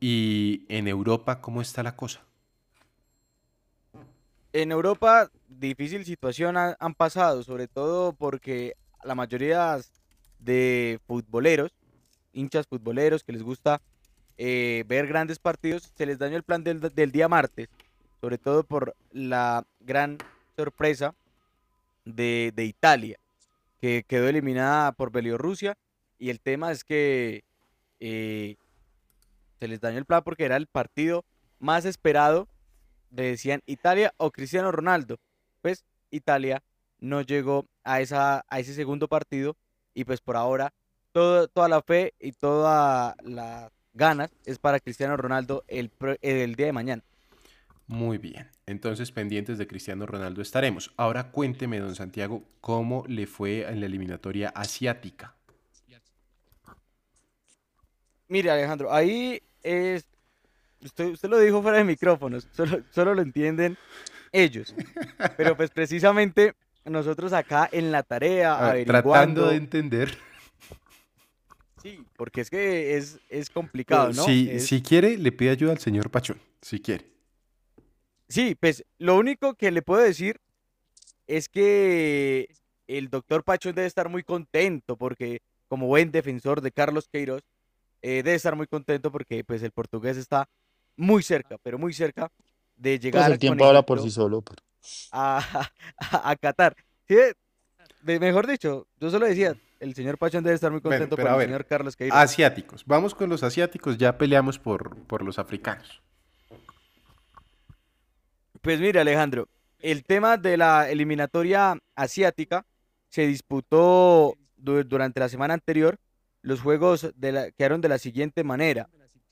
¿Y 0.00 0.64
en 0.68 0.88
Europa 0.88 1.40
cómo 1.40 1.60
está 1.62 1.82
la 1.82 1.96
cosa? 1.96 2.22
En 4.52 4.72
Europa, 4.72 5.30
difícil 5.48 6.04
situación 6.04 6.56
ha- 6.56 6.76
han 6.80 6.94
pasado, 6.94 7.42
sobre 7.42 7.68
todo 7.68 8.12
porque 8.14 8.74
la 9.04 9.14
mayoría 9.14 9.78
de 10.38 10.98
futboleros, 11.06 11.72
hinchas 12.32 12.66
futboleros 12.66 13.22
que 13.24 13.32
les 13.32 13.42
gusta 13.42 13.80
eh, 14.38 14.84
ver 14.86 15.06
grandes 15.06 15.38
partidos, 15.38 15.92
se 15.94 16.06
les 16.06 16.18
dañó 16.18 16.36
el 16.36 16.42
plan 16.42 16.64
del, 16.64 16.80
del 16.80 17.12
día 17.12 17.28
martes, 17.28 17.68
sobre 18.20 18.38
todo 18.38 18.64
por 18.64 18.94
la 19.12 19.64
gran 19.80 20.18
sorpresa 20.56 21.14
de, 22.04 22.52
de 22.54 22.64
Italia, 22.64 23.18
que 23.80 24.04
quedó 24.06 24.28
eliminada 24.28 24.92
por 24.92 25.12
Bielorrusia, 25.12 25.76
y 26.18 26.30
el 26.30 26.40
tema 26.40 26.72
es 26.72 26.84
que 26.84 27.44
eh, 28.00 28.56
se 29.58 29.68
les 29.68 29.80
dañó 29.80 29.98
el 29.98 30.06
plan 30.06 30.22
porque 30.22 30.44
era 30.44 30.56
el 30.56 30.66
partido 30.66 31.24
más 31.58 31.84
esperado 31.84 32.48
le 33.10 33.24
decían 33.24 33.62
Italia 33.66 34.12
o 34.16 34.30
Cristiano 34.30 34.72
Ronaldo. 34.72 35.18
Pues 35.62 35.84
Italia 36.10 36.62
no 36.98 37.22
llegó 37.22 37.66
a, 37.84 38.00
esa, 38.00 38.44
a 38.48 38.58
ese 38.60 38.74
segundo 38.74 39.08
partido 39.08 39.56
y 39.94 40.04
pues 40.04 40.20
por 40.20 40.36
ahora 40.36 40.72
toda 41.12 41.68
la 41.68 41.80
fe 41.80 42.12
y 42.20 42.32
todas 42.32 43.14
las 43.22 43.72
ganas 43.96 44.30
es 44.44 44.58
para 44.58 44.80
Cristiano 44.80 45.16
Ronaldo 45.16 45.64
el, 45.68 45.90
día 46.54 46.66
de 46.66 46.72
mañana. 46.72 47.02
Muy 47.86 48.18
bien. 48.18 48.50
Entonces, 48.66 49.12
pendientes 49.12 49.58
de 49.58 49.66
Cristiano 49.66 50.06
Ronaldo 50.06 50.42
estaremos. 50.42 50.92
Ahora 50.96 51.30
cuénteme, 51.30 51.78
don 51.78 51.94
Santiago, 51.94 52.42
cómo 52.60 53.04
le 53.08 53.26
fue 53.26 53.62
en 53.62 53.80
la 53.80 53.86
eliminatoria 53.86 54.48
asiática. 54.50 55.34
Mire 58.28 58.50
Alejandro, 58.50 58.92
ahí 58.92 59.40
es, 59.62 60.04
usted, 60.82 61.12
usted 61.12 61.28
lo 61.28 61.38
dijo 61.38 61.62
fuera 61.62 61.78
de 61.78 61.84
micrófonos, 61.84 62.48
solo, 62.52 62.82
solo 62.90 63.14
lo 63.14 63.22
entienden 63.22 63.78
ellos. 64.32 64.74
Pero 65.36 65.56
pues 65.56 65.70
precisamente 65.70 66.54
nosotros 66.84 67.32
acá 67.32 67.68
en 67.70 67.92
la 67.92 68.02
tarea, 68.02 68.54
A 68.54 68.72
ver, 68.72 68.90
averiguando... 68.90 69.12
tratando 69.12 69.48
de 69.48 69.56
entender. 69.56 70.18
Sí, 71.86 72.04
porque 72.16 72.40
es 72.40 72.50
que 72.50 72.96
es, 72.96 73.20
es 73.28 73.48
complicado, 73.48 74.12
¿no? 74.12 74.24
Si, 74.24 74.48
Es- 74.50 74.66
si 74.66 74.82
quiere, 74.82 75.16
le 75.16 75.30
pide 75.30 75.50
ayuda 75.50 75.70
al 75.72 75.78
señor 75.78 76.10
Pachón. 76.10 76.40
Si 76.60 76.80
quiere. 76.80 77.06
Sí, 78.28 78.56
pues 78.58 78.84
lo 78.98 79.16
único 79.16 79.54
que 79.54 79.70
le 79.70 79.82
puedo 79.82 80.02
decir 80.02 80.40
es 81.28 81.48
que 81.48 82.48
el 82.88 83.08
doctor 83.08 83.44
Pachón 83.44 83.76
debe 83.76 83.86
estar 83.86 84.08
muy 84.08 84.24
contento 84.24 84.96
porque 84.96 85.42
como 85.68 85.86
buen 85.86 86.10
defensor 86.10 86.60
de 86.60 86.72
Carlos 86.72 87.08
Queiroz, 87.08 87.42
eh, 88.02 88.22
debe 88.24 88.34
estar 88.34 88.56
muy 88.56 88.66
contento 88.66 89.12
porque 89.12 89.44
pues 89.44 89.62
el 89.62 89.70
portugués 89.70 90.16
está 90.16 90.48
muy 90.96 91.22
cerca, 91.22 91.56
pero 91.62 91.78
muy 91.78 91.92
cerca 91.92 92.32
de 92.76 92.90
Pues 92.96 93.00
llegar 93.02 93.30
el 93.30 93.38
tiempo 93.38 93.58
con 93.60 93.68
habla 93.68 93.82
por 93.86 94.00
sí 94.02 94.10
solo. 94.10 94.42
pero- 94.42 94.60
a, 95.12 95.70
a, 95.98 96.30
a 96.30 96.36
Qatar. 96.36 96.76
Sí, 97.06 97.14
de- 98.02 98.18
mejor 98.20 98.48
dicho, 98.48 98.88
yo 99.00 99.08
solo 99.10 99.26
decía, 99.26 99.56
el 99.80 99.94
señor 99.94 100.18
Pachón 100.18 100.42
debe 100.44 100.54
estar 100.54 100.70
muy 100.70 100.80
Bueno, 100.80 100.98
contento 100.98 101.16
por 101.16 101.26
a 101.28 101.36
el 101.36 101.46
señor 101.46 101.64
Carlos 101.66 101.96
Queiroz. 101.96 102.18
Asiáticos. 102.18 102.84
Vamos 102.86 103.14
con 103.14 103.28
los 103.30 103.42
asiáticos. 103.42 103.98
Ya 103.98 104.16
peleamos 104.18 104.58
por, 104.58 104.96
por 105.06 105.22
los 105.22 105.38
africanos. 105.38 106.02
Pues 108.62 108.80
mire, 108.80 109.00
Alejandro, 109.00 109.48
el 109.80 110.04
tema 110.04 110.36
de 110.36 110.56
la 110.56 110.90
eliminatoria 110.90 111.78
asiática 111.94 112.64
se 113.08 113.26
disputó 113.26 114.34
du- 114.56 114.82
durante 114.84 115.20
la 115.20 115.28
semana 115.28 115.54
anterior. 115.54 115.98
Los 116.42 116.60
juegos 116.60 117.12
de 117.16 117.32
la- 117.32 117.50
quedaron 117.52 117.80
de 117.80 117.88
la 117.88 117.98
siguiente 117.98 118.44
manera. 118.44 118.88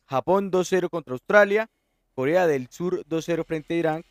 Japón 0.06 0.50
2-0 0.50 0.90
contra 0.90 1.12
Australia, 1.12 1.68
Corea 2.14 2.46
del 2.46 2.68
Sur 2.68 3.04
2-0 3.06 3.44
frente 3.44 3.74
a 3.74 3.76
Irán, 3.78 4.04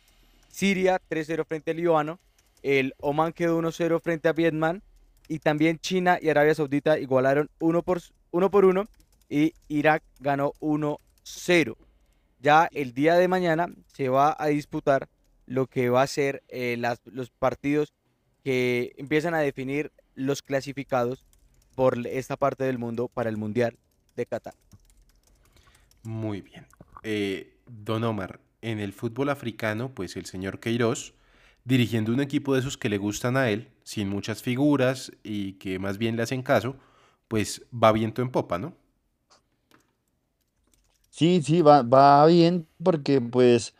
Siria 0.48 1.00
3-0 1.08 1.44
frente 1.46 1.70
a 1.70 1.74
Líbano, 1.74 2.18
el 2.62 2.94
Oman 2.98 3.32
quedó 3.32 3.58
1-0 3.58 4.00
frente 4.00 4.28
a 4.28 4.32
Vietnam 4.32 4.80
y 5.28 5.38
también 5.38 5.78
China 5.78 6.18
y 6.20 6.28
Arabia 6.28 6.54
Saudita 6.54 6.98
igualaron 6.98 7.48
1 7.60 7.82
por 7.82 8.00
1 8.30 8.50
por 8.50 8.64
1 8.64 8.86
y 9.28 9.54
Irak 9.68 10.02
ganó 10.20 10.52
1-0. 10.60 11.76
Ya 12.40 12.68
el 12.72 12.92
día 12.92 13.14
de 13.14 13.28
mañana 13.28 13.68
se 13.94 14.08
va 14.08 14.36
a 14.38 14.46
disputar 14.48 15.08
lo 15.46 15.66
que 15.66 15.88
va 15.88 16.02
a 16.02 16.06
ser 16.06 16.42
eh, 16.48 16.76
las- 16.78 17.00
los 17.06 17.30
partidos 17.30 17.94
que 18.42 18.92
empiezan 18.98 19.34
a 19.34 19.38
definir 19.38 19.92
los 20.14 20.42
clasificados 20.42 21.24
por 21.74 22.06
esta 22.06 22.36
parte 22.36 22.64
del 22.64 22.78
mundo 22.78 23.08
para 23.08 23.30
el 23.30 23.36
Mundial 23.36 23.76
de 24.16 24.26
Qatar. 24.26 24.54
Muy 26.02 26.42
bien. 26.42 26.66
Eh, 27.02 27.56
don 27.66 28.04
Omar, 28.04 28.40
en 28.62 28.78
el 28.78 28.92
fútbol 28.92 29.30
africano, 29.30 29.90
pues 29.94 30.16
el 30.16 30.26
señor 30.26 30.60
Queiroz, 30.60 31.14
dirigiendo 31.64 32.12
un 32.12 32.20
equipo 32.20 32.54
de 32.54 32.60
esos 32.60 32.76
que 32.76 32.88
le 32.88 32.98
gustan 32.98 33.36
a 33.36 33.50
él, 33.50 33.70
sin 33.82 34.08
muchas 34.08 34.42
figuras 34.42 35.12
y 35.22 35.54
que 35.54 35.78
más 35.78 35.98
bien 35.98 36.16
le 36.16 36.22
hacen 36.22 36.42
caso, 36.42 36.76
pues 37.28 37.62
va 37.72 37.92
viento 37.92 38.22
en 38.22 38.30
popa, 38.30 38.58
¿no? 38.58 38.74
Sí, 41.10 41.42
sí, 41.42 41.62
va, 41.62 41.82
va 41.82 42.26
bien 42.26 42.66
porque 42.82 43.20
pues 43.20 43.74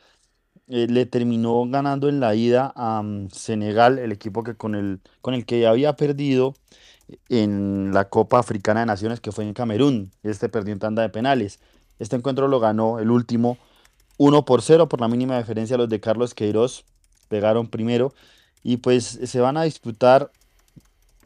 eh, 0.69 0.87
le 0.89 1.05
terminó 1.05 1.65
ganando 1.69 2.09
en 2.09 2.21
la 2.21 2.35
ida 2.35 2.73
a 2.77 3.03
mm, 3.03 3.31
Senegal, 3.31 3.99
el 3.99 4.13
equipo 4.13 4.45
que 4.45 4.57
con 4.57 4.75
el, 4.75 5.01
con 5.21 5.35
el 5.35 5.45
que 5.45 5.67
había 5.67 5.95
perdido 5.97 6.55
en 7.29 7.93
la 7.93 8.09
Copa 8.09 8.39
Africana 8.39 8.81
de 8.81 8.87
Naciones 8.87 9.21
que 9.21 9.33
fue 9.33 9.45
en 9.45 9.55
Camerún. 9.55 10.11
Este 10.23 10.49
perdió 10.49 10.73
en 10.73 10.79
tanda 10.79 11.03
de 11.03 11.11
penales. 11.11 11.61
Este 11.99 12.17
encuentro 12.17 12.49
lo 12.49 12.61
ganó 12.61 12.99
el 12.99 13.11
último 13.11 13.59
1 14.19 14.45
por 14.45 14.63
0 14.63 14.89
por 14.89 15.01
la 15.01 15.09
mínima 15.09 15.39
diferencia 15.39 15.77
los 15.77 15.89
de 15.89 16.01
Carlos 16.01 16.35
Queiroz 16.35 16.85
pegaron 17.29 17.69
primero. 17.69 18.15
Y 18.63 18.79
pues 18.79 19.05
se 19.25 19.41
van 19.41 19.57
a 19.57 19.65
disputar 19.65 20.31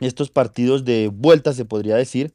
estos 0.00 0.30
partidos 0.30 0.84
de 0.84 1.08
vuelta 1.08 1.52
se 1.52 1.64
podría 1.64 1.96
decir 1.96 2.34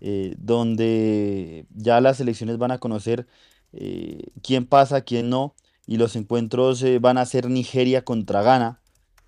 eh, 0.00 0.34
donde 0.38 1.66
ya 1.74 2.00
las 2.00 2.18
selecciones 2.18 2.58
van 2.58 2.70
a 2.70 2.78
conocer 2.78 3.26
eh, 3.72 4.24
quién 4.42 4.66
pasa, 4.66 5.02
quién 5.02 5.28
no, 5.30 5.54
y 5.86 5.96
los 5.96 6.16
encuentros 6.16 6.82
eh, 6.82 6.98
van 6.98 7.18
a 7.18 7.26
ser 7.26 7.50
Nigeria 7.50 8.04
contra 8.04 8.42
Ghana, 8.42 8.80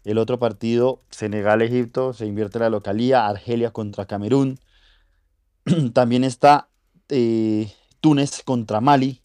el 0.04 0.18
otro 0.18 0.38
partido 0.38 1.02
Senegal-Egipto, 1.10 2.12
se 2.12 2.26
invierte 2.26 2.58
la 2.58 2.70
localía, 2.70 3.26
Argelia 3.26 3.70
contra 3.72 4.06
Camerún, 4.06 4.58
también 5.92 6.24
está 6.24 6.68
eh, 7.08 7.72
Túnez 8.00 8.42
contra 8.44 8.80
Mali, 8.80 9.19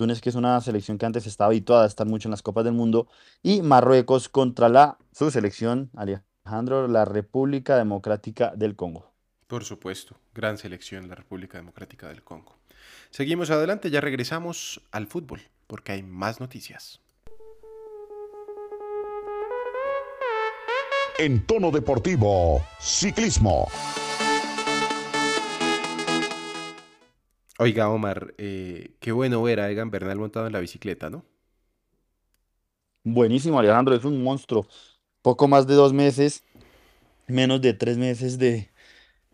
Túnez 0.00 0.22
que 0.22 0.30
es 0.30 0.34
una 0.34 0.58
selección 0.62 0.96
que 0.96 1.04
antes 1.04 1.26
estaba 1.26 1.48
habituada 1.48 1.84
a 1.84 1.86
estar 1.86 2.06
mucho 2.06 2.26
en 2.26 2.30
las 2.30 2.40
Copas 2.40 2.64
del 2.64 2.72
Mundo, 2.72 3.06
y 3.42 3.60
Marruecos 3.60 4.30
contra 4.30 4.70
la, 4.70 4.96
su 5.12 5.30
selección, 5.30 5.90
Alejandro 5.94 6.24
Alejandro, 6.42 6.88
la 6.88 7.04
República 7.04 7.76
Democrática 7.76 8.54
del 8.56 8.76
Congo. 8.76 9.12
Por 9.46 9.62
supuesto, 9.62 10.16
gran 10.34 10.56
selección 10.56 11.06
la 11.06 11.16
República 11.16 11.58
Democrática 11.58 12.08
del 12.08 12.22
Congo. 12.22 12.56
Seguimos 13.10 13.50
adelante, 13.50 13.90
ya 13.90 14.00
regresamos 14.00 14.80
al 14.90 15.06
fútbol, 15.06 15.42
porque 15.66 15.92
hay 15.92 16.02
más 16.02 16.40
noticias. 16.40 17.02
En 21.18 21.44
tono 21.46 21.70
deportivo, 21.70 22.64
ciclismo. 22.80 23.68
Oiga, 27.62 27.90
Omar, 27.90 28.34
eh, 28.38 28.94
qué 29.00 29.12
bueno 29.12 29.42
ver 29.42 29.60
a 29.60 29.70
Egan 29.70 29.90
Bernal 29.90 30.18
montado 30.18 30.46
en 30.46 30.52
la 30.54 30.60
bicicleta, 30.60 31.10
¿no? 31.10 31.26
Buenísimo, 33.04 33.58
Alejandro, 33.58 33.94
es 33.94 34.04
un 34.04 34.22
monstruo. 34.22 34.66
Poco 35.22 35.48
más 35.48 35.66
de 35.66 35.74
dos 35.74 35.92
meses, 35.92 36.44
menos 37.28 37.60
de 37.62 37.74
tres 37.74 37.98
meses 37.98 38.38
de, 38.38 38.70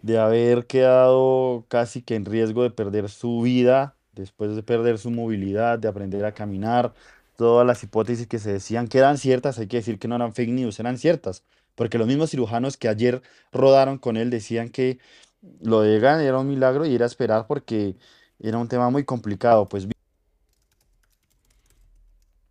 de 0.03 0.19
haber 0.19 0.67
quedado 0.67 1.67
casi 1.69 2.03
que 2.03 2.17
en 2.17 2.25
riesgo 2.27 2.63
de 2.65 2.71
perder 2.71 3.09
su 3.11 3.43
vida, 3.43 3.97
después 4.15 4.57
de 4.57 4.63
perder 4.63 4.99
su 4.99 5.11
movilidad, 5.11 5.79
de 5.79 5.89
aprender 5.89 6.25
a 6.25 6.35
caminar. 6.35 6.95
Todas 7.37 7.67
las 7.67 7.83
hipótesis 7.85 8.27
que 8.29 8.39
se 8.41 8.53
decían 8.53 8.89
que 8.89 8.99
eran 8.99 9.19
ciertas, 9.19 9.59
hay 9.59 9.69
que 9.69 9.79
decir 9.79 9.99
que 9.99 10.09
no 10.09 10.17
eran 10.17 10.35
fake 10.35 10.51
news, 10.51 10.81
eran 10.81 10.99
ciertas, 10.99 11.45
porque 11.77 11.99
los 11.99 12.07
mismos 12.09 12.31
cirujanos 12.31 12.77
que 12.77 12.89
ayer 12.89 13.23
rodaron 13.53 13.99
con 13.99 14.17
él 14.17 14.31
decían 14.31 14.71
que 14.71 14.99
lo 15.61 15.83
de 15.83 15.97
Egan 15.97 16.21
era 16.21 16.39
un 16.39 16.49
milagro 16.49 16.87
y 16.87 16.95
era 16.95 17.07
esperar 17.07 17.47
porque 17.47 17.97
era 18.39 18.59
un 18.59 18.69
tema 18.69 18.91
muy 18.91 19.05
complicado. 19.05 19.69
Pues 19.69 19.87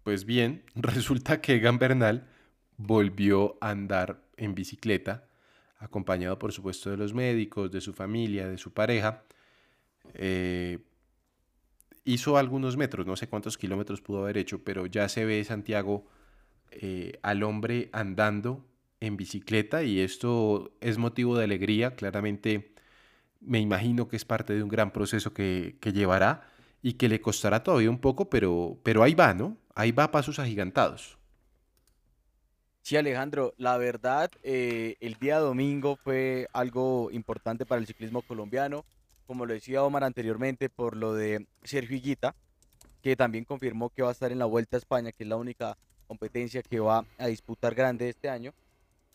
Pues 0.03 0.25
bien, 0.25 0.63
resulta 0.75 1.41
que 1.41 1.55
Egan 1.55 1.79
Bernal 1.79 2.27
volvió 2.77 3.57
a 3.61 3.71
andar 3.71 4.21
en 4.37 4.53
bicicleta, 4.53 5.27
acompañado 5.77 6.37
por 6.37 6.51
supuesto 6.51 6.89
de 6.89 6.97
los 6.97 7.13
médicos, 7.13 7.71
de 7.71 7.81
su 7.81 7.93
familia, 7.93 8.47
de 8.47 8.57
su 8.57 8.71
pareja. 8.71 9.23
Eh, 10.13 10.79
hizo 12.03 12.37
algunos 12.37 12.77
metros, 12.77 13.05
no 13.05 13.15
sé 13.15 13.27
cuántos 13.27 13.57
kilómetros 13.57 14.01
pudo 14.01 14.23
haber 14.23 14.37
hecho, 14.37 14.63
pero 14.63 14.85
ya 14.85 15.09
se 15.09 15.25
ve 15.25 15.43
Santiago 15.43 16.05
eh, 16.71 17.19
al 17.23 17.43
hombre 17.43 17.89
andando 17.93 18.65
en 18.99 19.17
bicicleta 19.17 19.83
y 19.83 19.99
esto 19.99 20.75
es 20.81 20.97
motivo 20.97 21.37
de 21.37 21.45
alegría, 21.45 21.95
claramente 21.95 22.74
me 23.45 23.59
imagino 23.59 24.07
que 24.07 24.15
es 24.15 24.25
parte 24.25 24.53
de 24.53 24.63
un 24.63 24.69
gran 24.69 24.91
proceso 24.91 25.33
que, 25.33 25.77
que 25.79 25.93
llevará 25.93 26.49
y 26.81 26.93
que 26.93 27.09
le 27.09 27.21
costará 27.21 27.63
todavía 27.63 27.89
un 27.89 27.99
poco, 27.99 28.29
pero, 28.29 28.77
pero 28.83 29.03
ahí 29.03 29.15
va, 29.15 29.33
¿no? 29.33 29.57
Ahí 29.73 29.91
va 29.91 30.05
a 30.05 30.11
pasos 30.11 30.39
agigantados. 30.39 31.17
Sí, 32.85 32.95
Alejandro, 32.97 33.55
la 33.57 33.77
verdad, 33.77 34.29
eh, 34.43 34.95
el 34.99 35.15
día 35.15 35.39
domingo 35.39 35.95
fue 35.95 36.47
algo 36.53 37.09
importante 37.11 37.65
para 37.65 37.81
el 37.81 37.87
ciclismo 37.87 38.21
colombiano, 38.21 38.85
como 39.25 39.47
lo 39.47 39.55
decía 39.55 39.83
Omar 39.83 40.03
anteriormente, 40.03 40.69
por 40.69 40.95
lo 40.95 41.15
de 41.15 41.47
Sergio 41.63 41.97
Higuita, 41.97 42.35
que 43.01 43.15
también 43.15 43.43
confirmó 43.43 43.89
que 43.89 44.03
va 44.03 44.09
a 44.09 44.11
estar 44.11 44.31
en 44.31 44.37
la 44.37 44.45
Vuelta 44.45 44.77
a 44.77 44.79
España, 44.79 45.11
que 45.11 45.23
es 45.23 45.27
la 45.29 45.37
única 45.37 45.79
competencia 46.05 46.61
que 46.61 46.79
va 46.79 47.03
a 47.17 47.25
disputar 47.25 47.73
grande 47.73 48.09
este 48.09 48.29
año, 48.29 48.53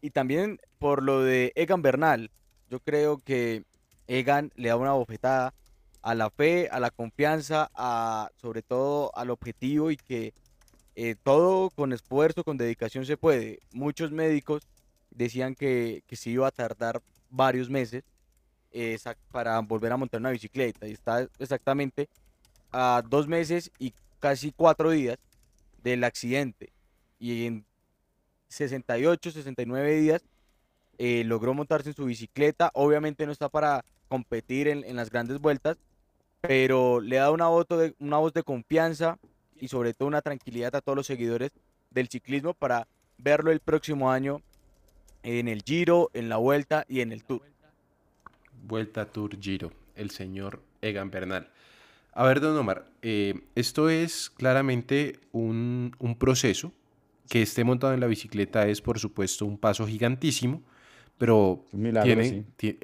y 0.03 0.11
también 0.11 0.59
por 0.81 1.05
lo 1.05 1.21
de 1.21 1.53
Egan 1.55 1.83
Bernal. 1.83 2.33
Yo 2.69 2.81
creo 2.81 3.19
que 3.19 3.63
Egan 4.11 4.51
le 4.57 4.71
da 4.71 4.77
una 4.77 4.93
bofetada 4.93 5.55
a 6.03 6.15
la 6.17 6.31
fe, 6.31 6.69
a 6.71 6.81
la 6.81 6.91
confianza, 6.91 7.71
a, 7.75 8.29
sobre 8.41 8.63
todo 8.63 9.17
al 9.17 9.31
objetivo 9.31 9.93
y 9.93 9.97
que 9.97 10.35
eh, 10.97 11.15
todo 11.23 11.71
con 11.71 11.93
esfuerzo, 11.93 12.43
con 12.43 12.57
dedicación 12.57 13.07
se 13.07 13.17
puede. 13.17 13.61
Muchos 13.73 14.11
médicos 14.11 14.63
decían 15.11 15.55
que, 15.55 16.03
que 16.09 16.17
se 16.17 16.31
iba 16.31 16.49
a 16.49 16.51
tardar 16.51 17.01
varios 17.31 17.71
meses 17.71 18.03
para 19.31 19.59
volver 19.61 19.93
a 19.93 19.97
montar 19.97 20.21
una 20.21 20.31
bicicleta 20.31 20.87
y 20.87 20.93
está 20.93 21.29
exactamente 21.39 22.09
a 22.73 23.03
dos 23.09 23.27
meses 23.27 23.71
y 23.79 23.93
casi 24.21 24.53
cuatro 24.53 24.91
días 24.91 25.19
del 25.83 26.05
accidente 26.05 26.73
y 27.19 27.47
en 27.47 27.65
68, 28.49 29.31
69 29.31 30.01
días 30.01 30.23
eh, 30.99 31.25
logró 31.25 31.55
montarse 31.55 31.91
en 31.91 31.97
su 31.97 32.05
bicicleta. 32.05 32.71
Obviamente 32.75 33.25
no 33.25 33.33
está 33.33 33.49
para 33.49 33.85
competir 34.11 34.67
en, 34.67 34.85
en 34.85 34.97
las 34.97 35.09
grandes 35.09 35.39
vueltas, 35.41 35.79
pero 36.41 37.01
le 37.01 37.17
da 37.17 37.31
una, 37.31 37.47
voto 37.47 37.79
de, 37.79 37.95
una 38.01 38.19
voz 38.19 38.33
de 38.33 38.43
confianza 38.43 39.19
y 39.59 39.69
sobre 39.69 39.95
todo 39.95 40.09
una 40.09 40.21
tranquilidad 40.21 40.75
a 40.75 40.81
todos 40.81 40.97
los 40.97 41.07
seguidores 41.07 41.53
del 41.91 42.09
ciclismo 42.09 42.53
para 42.53 42.89
verlo 43.19 43.53
el 43.53 43.61
próximo 43.61 44.11
año 44.11 44.43
en 45.23 45.49
el 45.49 45.63
Giro, 45.63 46.11
en 46.13 46.29
la 46.29 46.39
Vuelta 46.39 46.85
y 46.89 47.01
en 47.01 47.13
el 47.13 47.23
Tour. 47.25 47.43
Vuelta 48.67 49.07
Tour 49.07 49.39
Giro, 49.41 49.71
el 49.95 50.11
señor 50.11 50.61
Egan 50.83 51.11
Bernal. 51.11 51.49
A 52.13 52.25
ver, 52.25 52.41
don 52.41 52.57
Omar, 52.57 52.87
eh, 53.03 53.35
esto 53.55 53.89
es 53.89 54.31
claramente 54.31 55.21
un, 55.33 55.95
un 55.99 56.17
proceso. 56.17 56.73
Que 57.29 57.43
esté 57.43 57.63
montado 57.63 57.95
en 57.95 58.01
la 58.01 58.09
bicicleta 58.09 58.67
es, 58.67 58.81
por 58.81 58.99
supuesto, 58.99 59.47
un 59.47 59.57
paso 59.57 59.87
gigantísimo, 59.87 60.63
pero 61.17 61.65
Un 61.71 61.83
milagro, 61.83 62.05
tiene, 62.05 62.45
sí. 62.59 62.77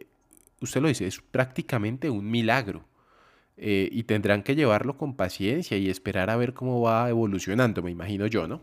Usted 0.61 0.81
lo 0.81 0.89
dice, 0.89 1.07
es 1.07 1.21
prácticamente 1.21 2.11
un 2.11 2.31
milagro. 2.31 2.85
Eh, 3.59 3.89
y 3.91 4.03
tendrán 4.03 4.43
que 4.43 4.55
llevarlo 4.55 4.99
con 4.99 5.17
paciencia 5.17 5.79
y 5.79 5.89
esperar 5.89 6.29
a 6.29 6.37
ver 6.37 6.53
cómo 6.53 6.83
va 6.83 7.09
evolucionando, 7.09 7.83
me 7.83 7.91
imagino 7.91 8.27
yo, 8.27 8.47
¿no? 8.47 8.63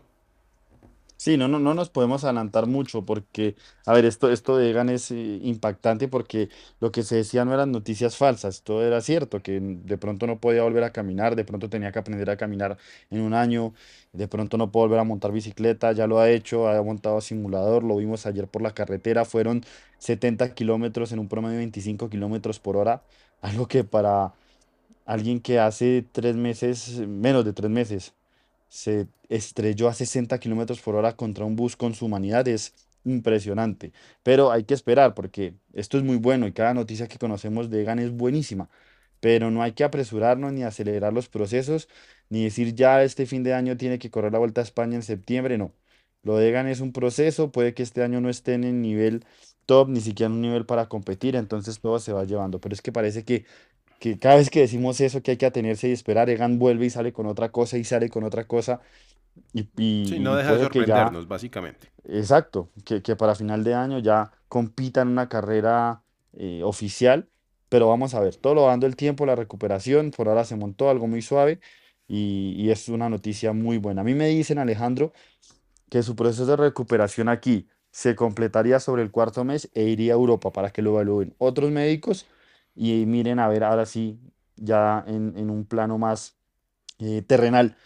Sí, 1.24 1.38
no, 1.38 1.48
no, 1.48 1.58
no 1.58 1.72
nos 1.72 1.88
podemos 1.88 2.22
adelantar 2.24 2.66
mucho 2.66 3.06
porque, 3.06 3.56
a 3.86 3.94
ver, 3.94 4.04
esto, 4.04 4.30
esto 4.30 4.58
de 4.58 4.68
Egan 4.68 4.90
es 4.90 5.10
eh, 5.10 5.38
impactante 5.42 6.06
porque 6.06 6.50
lo 6.80 6.92
que 6.92 7.02
se 7.02 7.16
decía 7.16 7.46
no 7.46 7.54
eran 7.54 7.72
noticias 7.72 8.18
falsas, 8.18 8.62
todo 8.62 8.84
era 8.86 9.00
cierto, 9.00 9.42
que 9.42 9.58
de 9.58 9.96
pronto 9.96 10.26
no 10.26 10.38
podía 10.38 10.64
volver 10.64 10.84
a 10.84 10.92
caminar, 10.92 11.34
de 11.34 11.46
pronto 11.46 11.70
tenía 11.70 11.92
que 11.92 11.98
aprender 11.98 12.28
a 12.28 12.36
caminar 12.36 12.76
en 13.10 13.22
un 13.22 13.32
año, 13.32 13.72
de 14.12 14.28
pronto 14.28 14.58
no 14.58 14.70
puede 14.70 14.88
volver 14.88 14.98
a 15.00 15.04
montar 15.04 15.32
bicicleta, 15.32 15.92
ya 15.92 16.06
lo 16.06 16.18
ha 16.20 16.28
hecho, 16.28 16.68
ha 16.68 16.82
montado 16.82 17.22
simulador, 17.22 17.84
lo 17.84 17.96
vimos 17.96 18.26
ayer 18.26 18.46
por 18.46 18.60
la 18.60 18.74
carretera, 18.74 19.24
fueron 19.24 19.64
70 19.98 20.54
kilómetros 20.54 21.10
en 21.12 21.20
un 21.20 21.28
promedio 21.28 21.52
de 21.54 21.58
25 21.60 22.10
kilómetros 22.10 22.60
por 22.60 22.76
hora, 22.76 23.02
algo 23.40 23.66
que 23.66 23.82
para 23.82 24.34
alguien 25.06 25.40
que 25.40 25.58
hace 25.58 26.04
tres 26.12 26.36
meses, 26.36 27.00
menos 27.08 27.44
de 27.44 27.52
tres 27.54 27.70
meses, 27.70 28.14
se 28.74 29.06
estrelló 29.28 29.88
a 29.88 29.94
60 29.94 30.40
kilómetros 30.40 30.80
por 30.80 30.96
hora 30.96 31.16
contra 31.16 31.44
un 31.44 31.54
bus 31.54 31.76
con 31.76 31.94
su 31.94 32.06
humanidad 32.06 32.48
es 32.48 32.74
impresionante. 33.04 33.92
Pero 34.24 34.50
hay 34.50 34.64
que 34.64 34.74
esperar 34.74 35.14
porque 35.14 35.54
esto 35.72 35.96
es 35.96 36.02
muy 36.02 36.16
bueno 36.16 36.48
y 36.48 36.52
cada 36.52 36.74
noticia 36.74 37.06
que 37.06 37.18
conocemos 37.18 37.70
de 37.70 37.82
Egan 37.82 38.00
es 38.00 38.10
buenísima. 38.10 38.68
Pero 39.20 39.50
no 39.52 39.62
hay 39.62 39.72
que 39.72 39.84
apresurarnos 39.84 40.52
ni 40.52 40.64
acelerar 40.64 41.12
los 41.12 41.28
procesos, 41.28 41.88
ni 42.30 42.44
decir 42.44 42.74
ya 42.74 43.04
este 43.04 43.26
fin 43.26 43.44
de 43.44 43.54
año 43.54 43.76
tiene 43.76 43.98
que 44.00 44.10
correr 44.10 44.32
la 44.32 44.40
Vuelta 44.40 44.60
a 44.60 44.64
España 44.64 44.96
en 44.96 45.02
septiembre. 45.04 45.56
No. 45.56 45.72
Lo 46.24 46.36
de 46.36 46.48
Egan 46.48 46.66
es 46.66 46.80
un 46.80 46.92
proceso, 46.92 47.52
puede 47.52 47.74
que 47.74 47.82
este 47.84 48.02
año 48.02 48.20
no 48.20 48.28
estén 48.28 48.64
en 48.64 48.82
nivel 48.82 49.24
top, 49.66 49.88
ni 49.88 50.00
siquiera 50.00 50.26
en 50.28 50.32
un 50.34 50.40
nivel 50.42 50.66
para 50.66 50.88
competir, 50.88 51.36
entonces 51.36 51.80
todo 51.80 51.98
se 52.00 52.12
va 52.12 52.24
llevando. 52.24 52.60
Pero 52.60 52.74
es 52.74 52.82
que 52.82 52.92
parece 52.92 53.24
que 53.24 53.46
que 53.98 54.18
cada 54.18 54.36
vez 54.36 54.50
que 54.50 54.60
decimos 54.60 55.00
eso, 55.00 55.22
que 55.22 55.32
hay 55.32 55.36
que 55.38 55.46
atenerse 55.46 55.88
y 55.88 55.92
esperar, 55.92 56.30
Egan 56.30 56.58
vuelve 56.58 56.86
y 56.86 56.90
sale 56.90 57.12
con 57.12 57.26
otra 57.26 57.50
cosa 57.52 57.78
y 57.78 57.84
sale 57.84 58.08
con 58.10 58.24
otra 58.24 58.46
cosa. 58.46 58.80
Y, 59.52 59.62
y- 59.76 60.16
Sí, 60.16 60.20
no 60.20 60.36
deja 60.36 60.52
de 60.52 60.58
ya, 60.58 60.64
sorprendernos, 60.66 61.26
básicamente. 61.28 61.88
exacto, 62.04 62.70
que, 62.84 63.02
que 63.02 63.16
para 63.16 63.34
final 63.34 63.64
de 63.64 63.74
año 63.74 63.98
ya 63.98 64.32
compita 64.48 65.02
en 65.02 65.08
una 65.08 65.28
carrera 65.28 66.04
eh, 66.32 66.62
oficial. 66.64 67.28
Pero 67.68 67.88
vamos 67.88 68.14
a 68.14 68.20
ver, 68.20 68.36
todo 68.36 68.54
lo 68.54 68.66
dando 68.66 68.86
el 68.86 68.96
tiempo, 68.96 69.26
la 69.26 69.34
recuperación. 69.36 70.10
Por 70.12 70.28
ahora 70.28 70.44
se 70.44 70.56
montó 70.56 70.90
algo 70.90 71.06
muy 71.08 71.22
suave 71.22 71.60
y, 72.06 72.54
y 72.56 72.70
es 72.70 72.88
una 72.88 73.08
noticia 73.08 73.52
muy 73.52 73.78
buena. 73.78 74.02
A 74.02 74.04
mí 74.04 74.14
me 74.14 74.28
dicen, 74.28 74.58
Alejandro, 74.58 75.12
que 75.90 76.02
su 76.02 76.16
proceso 76.16 76.46
de 76.46 76.56
recuperación 76.56 77.28
aquí 77.28 77.68
se 77.90 78.16
completaría 78.16 78.80
sobre 78.80 79.02
el 79.02 79.10
cuarto 79.10 79.44
mes 79.44 79.70
e 79.74 79.84
iría 79.84 80.14
a 80.14 80.16
Europa 80.16 80.52
para 80.52 80.70
que 80.70 80.82
lo 80.82 80.90
evalúen 80.92 81.34
otros 81.38 81.70
médicos 81.70 82.26
y 82.74 83.06
miren 83.06 83.38
a 83.38 83.48
ver 83.48 83.64
ahora 83.64 83.86
sí, 83.86 84.18
ya 84.56 85.04
en, 85.06 85.34
en 85.36 85.50
un 85.50 85.64
plano 85.64 85.98
más 85.98 86.36
eh, 86.98 87.22
terrenal, 87.22 87.76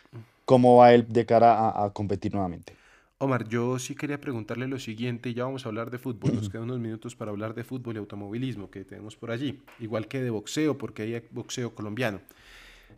cómo 0.44 0.76
va 0.76 0.92
él 0.94 1.06
de 1.08 1.26
cara 1.26 1.54
a, 1.54 1.84
a 1.84 1.92
competir 1.92 2.32
nuevamente. 2.32 2.74
Omar, 3.20 3.48
yo 3.48 3.80
sí 3.80 3.96
quería 3.96 4.20
preguntarle 4.20 4.68
lo 4.68 4.78
siguiente, 4.78 5.30
y 5.30 5.34
ya 5.34 5.44
vamos 5.44 5.66
a 5.66 5.68
hablar 5.70 5.90
de 5.90 5.98
fútbol, 5.98 6.36
nos 6.36 6.48
quedan 6.48 6.64
unos 6.64 6.78
minutos 6.78 7.16
para 7.16 7.32
hablar 7.32 7.52
de 7.52 7.64
fútbol 7.64 7.96
y 7.96 7.98
automovilismo 7.98 8.70
que 8.70 8.84
tenemos 8.84 9.16
por 9.16 9.32
allí, 9.32 9.60
igual 9.80 10.06
que 10.06 10.22
de 10.22 10.30
boxeo, 10.30 10.78
porque 10.78 11.02
hay 11.02 11.22
boxeo 11.32 11.74
colombiano. 11.74 12.20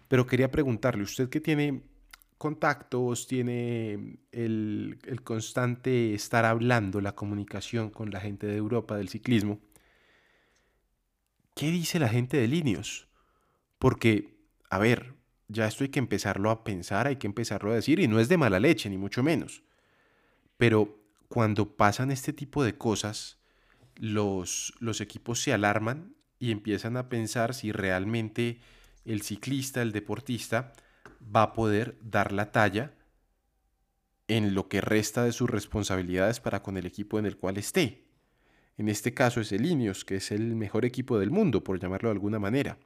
Pero 0.09 0.27
quería 0.27 0.51
preguntarle, 0.51 1.05
usted 1.05 1.31
que 1.31 1.41
tiene 1.41 1.81
contactos, 2.37 3.27
tiene 3.27 4.19
el, 4.33 4.99
el 5.07 5.23
constante 5.23 6.13
estar 6.13 6.45
hablando, 6.45 7.01
la 7.01 7.15
comunicación 7.15 7.89
con 7.91 8.11
la 8.11 8.21
gente 8.21 8.47
de 8.47 8.57
Europa 8.57 8.97
del 8.97 9.09
ciclismo, 9.09 9.59
¿qué 11.61 11.71
dice 11.71 11.99
la 11.99 12.09
gente 12.09 12.39
de 12.39 12.49
Linios? 12.49 13.07
Porque, 13.79 14.35
a 14.71 14.79
ver, 14.79 15.13
ya 15.49 15.67
esto 15.67 15.85
hay 15.85 15.91
que 15.91 15.99
empezarlo 15.99 16.51
a 16.51 16.65
pensar, 16.65 17.07
hay 17.07 17.17
que 17.17 17.27
empezarlo 17.27 17.71
a 17.71 17.75
decir, 17.75 18.01
y 18.01 18.09
no 18.09 18.19
es 18.19 18.31
de 18.31 18.39
mala 18.39 18.59
leche, 18.59 18.89
ni 18.89 18.97
mucho 18.97 19.23
menos. 19.23 19.63
Pero 20.57 20.99
cuando 21.29 21.77
pasan 21.77 22.11
este 22.13 22.33
tipo 22.33 22.65
de 22.65 22.79
cosas, 22.79 23.41
los, 23.97 24.73
los 24.79 25.03
equipos 25.03 25.43
se 25.43 25.53
alarman 25.53 26.15
y 26.39 26.51
empiezan 26.51 26.97
a 26.97 27.11
pensar 27.11 27.53
si 27.53 27.73
realmente 27.73 28.63
el 29.05 29.21
ciclista, 29.21 29.83
el 29.83 29.93
deportista, 29.93 30.73
va 31.21 31.43
a 31.43 31.53
poder 31.53 31.99
dar 32.01 32.33
la 32.33 32.53
talla 32.53 32.95
en 34.29 34.55
lo 34.55 34.71
que 34.71 34.81
resta 34.81 35.25
de 35.25 35.33
sus 35.33 35.51
responsabilidades 35.51 36.41
para 36.41 36.63
con 36.63 36.79
el 36.79 36.87
equipo 36.87 37.19
en 37.19 37.27
el 37.27 37.37
cual 37.37 37.59
esté. 37.59 38.10
En 38.81 38.89
este 38.89 39.13
caso 39.13 39.43
es 39.43 39.53
el 39.53 39.67
Ineos, 39.67 40.07
que 40.07 40.17
es 40.17 40.31
el 40.33 40.57
mejor 40.57 40.87
equipo 40.87 41.19
del 41.19 41.31
mundo, 41.31 41.63
por 41.63 41.79
llamarlo 41.79 42.09
de 42.09 42.15
alguna 42.15 42.39
manera. 42.39 42.79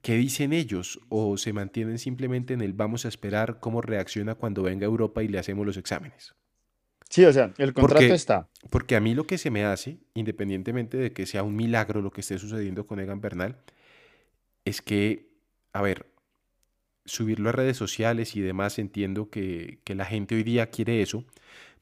¿Qué 0.00 0.14
dicen 0.14 0.54
ellos? 0.54 0.98
¿O 1.10 1.36
se 1.36 1.52
mantienen 1.52 1.98
simplemente 1.98 2.54
en 2.54 2.62
el 2.62 2.72
vamos 2.72 3.04
a 3.04 3.08
esperar 3.08 3.60
cómo 3.60 3.82
reacciona 3.82 4.36
cuando 4.36 4.62
venga 4.62 4.86
a 4.86 4.88
Europa 4.88 5.22
y 5.22 5.28
le 5.28 5.38
hacemos 5.38 5.66
los 5.66 5.76
exámenes? 5.76 6.34
Sí, 7.10 7.26
o 7.26 7.32
sea, 7.34 7.52
el 7.58 7.74
contrato 7.74 8.00
Porque- 8.04 8.14
está. 8.14 8.48
Porque 8.70 8.96
a 8.96 9.00
mí 9.00 9.14
lo 9.14 9.26
que 9.26 9.36
se 9.36 9.50
me 9.50 9.66
hace, 9.66 9.98
independientemente 10.14 10.96
de 10.96 11.12
que 11.12 11.26
sea 11.26 11.42
un 11.42 11.56
milagro 11.56 12.00
lo 12.00 12.10
que 12.10 12.22
esté 12.22 12.38
sucediendo 12.38 12.86
con 12.86 12.98
Egan 12.98 13.20
Bernal, 13.20 13.58
es 14.64 14.80
que, 14.80 15.28
a 15.74 15.82
ver, 15.82 16.06
subirlo 17.04 17.50
a 17.50 17.52
redes 17.52 17.76
sociales 17.76 18.34
y 18.34 18.40
demás, 18.40 18.78
entiendo 18.78 19.28
que, 19.28 19.78
que 19.84 19.94
la 19.94 20.06
gente 20.06 20.36
hoy 20.36 20.42
día 20.42 20.70
quiere 20.70 21.02
eso, 21.02 21.26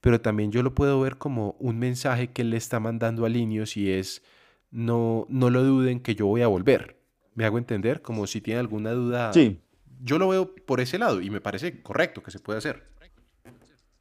pero 0.05 0.21
también 0.21 0.53
yo 0.53 0.63
lo 0.63 0.75
puedo 0.75 1.01
ver 1.01 1.17
como 1.17 1.57
un 1.59 1.79
mensaje 1.79 2.29
que 2.31 2.43
él 2.43 2.51
le 2.51 2.59
está 2.59 2.79
mandando 2.79 3.25
a 3.25 3.31
Linios 3.31 3.75
y 3.79 3.91
es, 3.91 4.23
no, 4.71 5.25
no 5.31 5.49
lo 5.49 5.65
duden 5.65 5.99
que 5.99 6.15
yo 6.15 6.27
voy 6.27 6.43
a 6.43 6.47
volver. 6.47 7.01
¿Me 7.35 7.47
hago 7.47 7.57
entender? 7.57 8.03
Como 8.03 8.27
si 8.27 8.43
tiene 8.43 8.61
alguna 8.61 8.93
duda. 8.93 9.33
Sí. 9.33 9.63
Yo 10.03 10.19
lo 10.19 10.29
veo 10.29 10.55
por 10.55 10.83
ese 10.83 10.99
lado 10.99 11.23
y 11.23 11.31
me 11.31 11.41
parece 11.41 11.81
correcto 11.81 12.23
que 12.23 12.31
se 12.31 12.39
puede 12.39 12.59
hacer. 12.59 12.83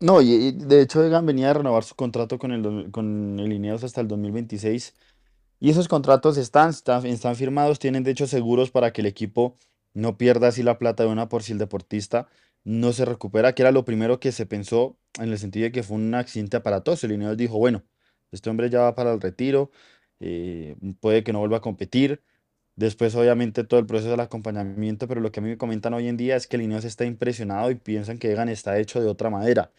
No, 0.02 0.22
y, 0.22 0.34
y 0.34 0.52
de 0.52 0.82
hecho 0.82 1.02
Egan 1.02 1.26
venía 1.26 1.52
a 1.52 1.54
renovar 1.54 1.86
su 1.86 1.96
contrato 1.96 2.38
con 2.38 2.52
el, 2.52 2.92
con 2.92 3.40
el 3.40 3.54
Ineos 3.54 3.86
hasta 3.86 4.02
el 4.02 4.10
2026 4.10 4.96
y 5.62 5.70
esos 5.70 5.88
contratos 5.88 6.36
están, 6.36 6.72
están, 6.72 7.06
están 7.06 7.38
firmados, 7.38 7.80
tienen 7.80 8.04
de 8.04 8.12
hecho 8.12 8.28
seguros 8.28 8.72
para 8.72 8.92
que 8.92 9.00
el 9.00 9.08
equipo 9.08 9.56
no 9.94 10.18
pierda 10.18 10.50
así 10.50 10.64
la 10.64 10.78
plata 10.78 11.04
de 11.04 11.10
una 11.10 11.30
por 11.30 11.44
si 11.44 11.54
el 11.54 11.60
deportista 11.60 12.28
no 12.64 12.94
se 12.94 13.06
recupera, 13.06 13.54
que 13.54 13.62
era 13.64 13.72
lo 13.72 13.86
primero 13.86 14.20
que 14.20 14.32
se 14.32 14.46
pensó 14.46 14.98
en 15.20 15.30
el 15.32 15.38
sentido 15.40 15.66
de 15.66 15.72
que 15.72 15.84
fue 15.84 15.98
un 15.98 16.14
accidente 16.16 16.58
aparatoso. 16.58 17.06
El 17.06 17.14
Ineos 17.14 17.38
dijo, 17.38 17.58
bueno, 17.58 17.84
este 18.32 18.50
hombre 18.50 18.70
ya 18.70 18.82
va 18.82 18.96
para 18.96 19.14
el 19.14 19.22
retiro, 19.22 19.72
eh, 20.20 20.76
puede 21.00 21.24
que 21.24 21.34
no 21.34 21.40
vuelva 21.40 21.58
a 21.58 21.62
competir. 21.62 22.22
Después, 22.76 23.14
obviamente, 23.16 23.64
todo 23.64 23.80
el 23.80 23.86
proceso 23.86 24.12
del 24.12 24.20
acompañamiento, 24.22 25.08
pero 25.08 25.22
lo 25.22 25.32
que 25.32 25.40
a 25.40 25.44
mí 25.44 25.50
me 25.50 25.58
comentan 25.58 25.94
hoy 25.94 26.08
en 26.08 26.18
día 26.18 26.36
es 26.36 26.48
que 26.48 26.58
el 26.58 26.72
está 26.74 27.06
impresionado 27.06 27.70
y 27.70 27.76
piensan 27.76 28.18
que 28.18 28.32
Egan 28.32 28.50
está 28.50 28.80
hecho 28.80 29.00
de 29.02 29.08
otra 29.08 29.30
madera 29.30 29.72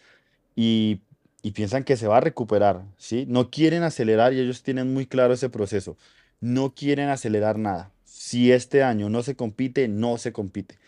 y, 0.57 1.03
y 1.43 1.53
piensan 1.53 1.85
que 1.85 1.97
se 1.97 2.07
va 2.09 2.19
a 2.19 2.21
recuperar, 2.21 2.85
¿sí? 2.99 3.27
No 3.29 3.51
quieren 3.51 3.83
acelerar 3.83 4.33
y 4.35 4.41
ellos 4.41 4.63
tienen 4.63 4.95
muy 4.95 5.07
claro 5.07 5.35
ese 5.35 5.51
proceso. 5.51 5.97
No 6.41 6.75
quieren 6.75 7.09
acelerar 7.09 7.59
nada. 7.59 7.93
Si 8.05 8.53
este 8.53 8.83
año 8.83 9.11
no 9.11 9.23
se 9.23 9.37
compite, 9.37 9.89
no 9.89 10.19
se 10.19 10.33
compite. 10.33 10.79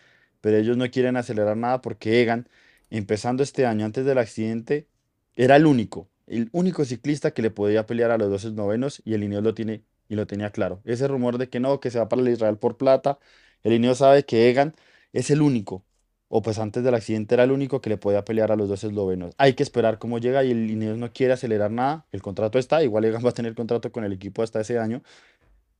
Pero 0.46 0.58
ellos 0.58 0.76
no 0.76 0.88
quieren 0.92 1.16
acelerar 1.16 1.56
nada 1.56 1.82
porque 1.82 2.22
Egan, 2.22 2.48
empezando 2.88 3.42
este 3.42 3.66
año 3.66 3.84
antes 3.84 4.04
del 4.04 4.16
accidente, 4.16 4.86
era 5.34 5.56
el 5.56 5.66
único, 5.66 6.08
el 6.28 6.50
único 6.52 6.84
ciclista 6.84 7.32
que 7.32 7.42
le 7.42 7.50
podía 7.50 7.84
pelear 7.84 8.12
a 8.12 8.16
los 8.16 8.30
12 8.30 8.52
novenos 8.52 9.02
y 9.04 9.14
el 9.14 9.24
Ineos 9.24 9.42
lo 9.42 9.54
tiene 9.54 9.82
y 10.08 10.14
lo 10.14 10.28
tenía 10.28 10.50
claro. 10.50 10.82
Ese 10.84 11.08
rumor 11.08 11.38
de 11.38 11.48
que 11.48 11.58
no, 11.58 11.80
que 11.80 11.90
se 11.90 11.98
va 11.98 12.08
para 12.08 12.22
el 12.22 12.28
Israel 12.28 12.58
por 12.58 12.76
plata, 12.76 13.18
el 13.64 13.72
Ineos 13.72 13.98
sabe 13.98 14.24
que 14.24 14.48
Egan 14.48 14.76
es 15.12 15.30
el 15.30 15.42
único 15.42 15.84
o 16.28 16.42
pues 16.42 16.60
antes 16.60 16.84
del 16.84 16.94
accidente 16.94 17.34
era 17.34 17.42
el 17.42 17.50
único 17.50 17.80
que 17.80 17.90
le 17.90 17.96
podía 17.96 18.24
pelear 18.24 18.52
a 18.52 18.56
los 18.56 18.68
dos 18.68 18.84
eslovenos. 18.84 19.34
Hay 19.38 19.54
que 19.54 19.64
esperar 19.64 19.98
cómo 19.98 20.18
llega 20.18 20.44
y 20.44 20.52
el 20.52 20.70
Ineos 20.70 20.96
no 20.96 21.12
quiere 21.12 21.32
acelerar 21.32 21.72
nada. 21.72 22.06
El 22.12 22.22
contrato 22.22 22.60
está, 22.60 22.84
igual 22.84 23.04
Egan 23.04 23.24
va 23.26 23.30
a 23.30 23.32
tener 23.34 23.56
contrato 23.56 23.90
con 23.90 24.04
el 24.04 24.12
equipo 24.12 24.44
hasta 24.44 24.60
ese 24.60 24.78
año 24.78 25.02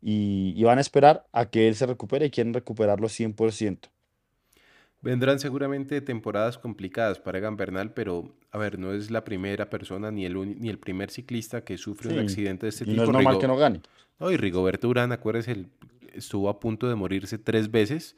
y, 0.03 0.55
y 0.57 0.65
van 0.65 0.79
a 0.79 0.81
esperar 0.81 1.25
a 1.31 1.51
que 1.51 1.69
él 1.69 1.77
se 1.77 1.87
recupere 1.87 2.27
y 2.27 2.31
quieren 2.33 2.53
recuperarlo 2.53 3.09
100%. 3.09 3.91
Vendrán 5.07 5.39
seguramente 5.39 6.01
temporadas 6.01 6.59
complicadas 6.59 7.19
para 7.21 7.39
Egan 7.39 7.57
Bernal, 7.57 7.93
pero 7.93 8.35
a 8.51 8.59
ver, 8.59 8.79
no 8.79 8.93
es 8.93 9.11
la 9.11 9.25
primera 9.25 9.71
persona 9.71 10.11
ni 10.11 10.25
el, 10.27 10.61
ni 10.61 10.69
el 10.69 10.79
primer 10.79 11.11
ciclista 11.11 11.63
que 11.65 11.79
sufre 11.79 12.13
un 12.13 12.19
accidente 12.19 12.67
de 12.67 12.71
este 12.71 12.85
Y 12.85 12.89
tipo. 12.89 12.97
no 12.97 13.03
es 13.05 13.09
normal 13.11 13.35
Rigo- 13.35 13.41
que 13.41 13.47
no 13.47 13.57
gane. 13.57 13.81
No, 14.19 14.31
y 14.33 14.37
Rigoberto 14.37 14.89
Urán, 14.89 15.13
acuérdese, 15.13 15.67
estuvo 16.13 16.49
a 16.49 16.59
punto 16.59 16.89
de 16.89 16.95
morirse 16.95 17.39
tres 17.39 17.71
veces 17.71 18.17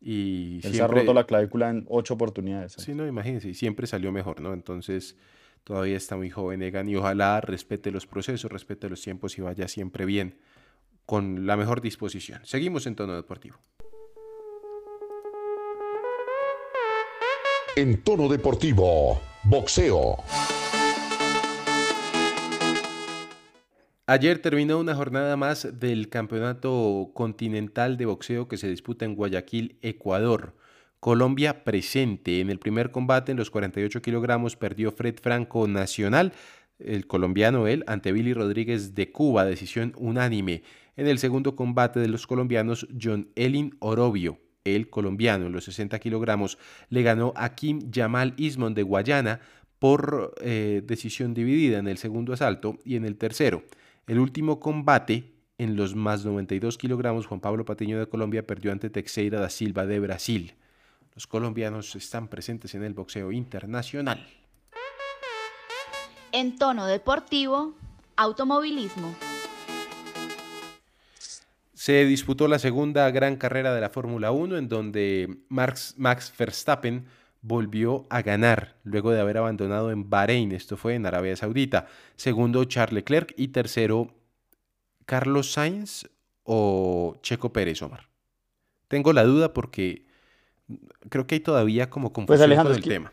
y 0.00 0.56
Él 0.56 0.62
se 0.62 0.68
ha 0.68 0.72
siempre... 0.72 1.00
roto 1.00 1.14
la 1.14 1.24
clavícula 1.24 1.70
en 1.70 1.86
ocho 1.88 2.14
oportunidades. 2.14 2.72
Sí, 2.72 2.94
no, 2.94 3.06
imagínense, 3.06 3.48
y 3.48 3.54
siempre 3.54 3.86
salió 3.86 4.12
mejor, 4.12 4.40
¿no? 4.40 4.52
Entonces, 4.52 5.16
todavía 5.64 5.96
está 5.96 6.16
muy 6.16 6.30
joven 6.30 6.62
Egan 6.62 6.88
y 6.88 6.96
ojalá 6.96 7.40
respete 7.40 7.90
los 7.90 8.06
procesos, 8.06 8.50
respete 8.52 8.88
los 8.90 9.00
tiempos 9.00 9.38
y 9.38 9.40
vaya 9.40 9.68
siempre 9.68 10.04
bien, 10.04 10.36
con 11.06 11.46
la 11.46 11.56
mejor 11.56 11.80
disposición. 11.80 12.40
Seguimos 12.44 12.86
en 12.86 12.94
tono 12.96 13.14
deportivo. 13.14 13.56
En 17.78 18.02
tono 18.02 18.26
deportivo, 18.30 19.20
boxeo. 19.44 20.16
Ayer 24.06 24.38
terminó 24.38 24.78
una 24.78 24.94
jornada 24.94 25.36
más 25.36 25.78
del 25.78 26.08
Campeonato 26.08 27.10
Continental 27.12 27.98
de 27.98 28.06
Boxeo 28.06 28.48
que 28.48 28.56
se 28.56 28.70
disputa 28.70 29.04
en 29.04 29.14
Guayaquil, 29.14 29.76
Ecuador. 29.82 30.54
Colombia 31.00 31.64
presente. 31.64 32.40
En 32.40 32.48
el 32.48 32.58
primer 32.58 32.92
combate 32.92 33.32
en 33.32 33.36
los 33.36 33.50
48 33.50 34.00
kilogramos 34.00 34.56
perdió 34.56 34.90
Fred 34.90 35.16
Franco 35.20 35.68
Nacional, 35.68 36.32
el 36.78 37.06
colombiano 37.06 37.66
él, 37.66 37.84
ante 37.86 38.10
Billy 38.10 38.32
Rodríguez 38.32 38.94
de 38.94 39.12
Cuba, 39.12 39.44
decisión 39.44 39.92
unánime. 39.98 40.62
En 40.96 41.08
el 41.08 41.18
segundo 41.18 41.56
combate 41.56 42.00
de 42.00 42.08
los 42.08 42.26
colombianos, 42.26 42.88
John 42.98 43.28
Elin 43.34 43.76
Orobio, 43.80 44.38
el 44.74 44.90
colombiano, 44.90 45.46
en 45.46 45.52
los 45.52 45.64
60 45.64 45.98
kilogramos, 45.98 46.58
le 46.90 47.02
ganó 47.02 47.32
a 47.36 47.54
Kim 47.54 47.90
Jamal 47.92 48.34
Ismond 48.36 48.74
de 48.74 48.82
Guayana 48.82 49.40
por 49.78 50.34
eh, 50.40 50.82
decisión 50.84 51.34
dividida 51.34 51.78
en 51.78 51.86
el 51.86 51.98
segundo 51.98 52.32
asalto 52.32 52.78
y 52.84 52.96
en 52.96 53.04
el 53.04 53.16
tercero. 53.16 53.62
El 54.06 54.18
último 54.18 54.58
combate 54.58 55.36
en 55.58 55.76
los 55.76 55.94
más 55.94 56.24
92 56.24 56.78
kilogramos, 56.78 57.26
Juan 57.26 57.40
Pablo 57.40 57.64
Patiño 57.64 57.98
de 57.98 58.08
Colombia 58.08 58.46
perdió 58.46 58.72
ante 58.72 58.90
Teixeira 58.90 59.40
da 59.40 59.48
Silva 59.48 59.86
de 59.86 60.00
Brasil. 60.00 60.54
Los 61.14 61.26
colombianos 61.26 61.96
están 61.96 62.28
presentes 62.28 62.74
en 62.74 62.82
el 62.82 62.92
boxeo 62.92 63.32
internacional. 63.32 64.26
En 66.32 66.58
tono 66.58 66.86
deportivo, 66.86 67.74
automovilismo. 68.16 69.14
Se 71.86 72.04
disputó 72.04 72.48
la 72.48 72.58
segunda 72.58 73.08
gran 73.12 73.36
carrera 73.36 73.72
de 73.72 73.80
la 73.80 73.90
Fórmula 73.90 74.32
1 74.32 74.56
en 74.56 74.68
donde 74.68 75.38
Max, 75.48 75.94
Max 75.96 76.32
Verstappen 76.36 77.06
volvió 77.42 78.06
a 78.10 78.22
ganar 78.22 78.74
luego 78.82 79.12
de 79.12 79.20
haber 79.20 79.38
abandonado 79.38 79.92
en 79.92 80.10
Bahrein, 80.10 80.50
esto 80.50 80.76
fue 80.76 80.96
en 80.96 81.06
Arabia 81.06 81.36
Saudita. 81.36 81.86
Segundo 82.16 82.64
Charles 82.64 82.92
Leclerc 82.92 83.34
y 83.36 83.48
tercero 83.48 84.12
Carlos 85.04 85.52
Sainz 85.52 86.08
o 86.42 87.18
Checo 87.22 87.52
Pérez, 87.52 87.80
Omar. 87.82 88.08
Tengo 88.88 89.12
la 89.12 89.22
duda 89.22 89.52
porque 89.54 90.06
creo 91.08 91.28
que 91.28 91.36
hay 91.36 91.40
todavía 91.40 91.88
como 91.88 92.12
confusión 92.12 92.46
Alejandro, 92.46 92.74
con 92.74 92.80
es 92.80 92.84
el 92.84 92.90
que- 92.90 92.90
tema. 92.96 93.12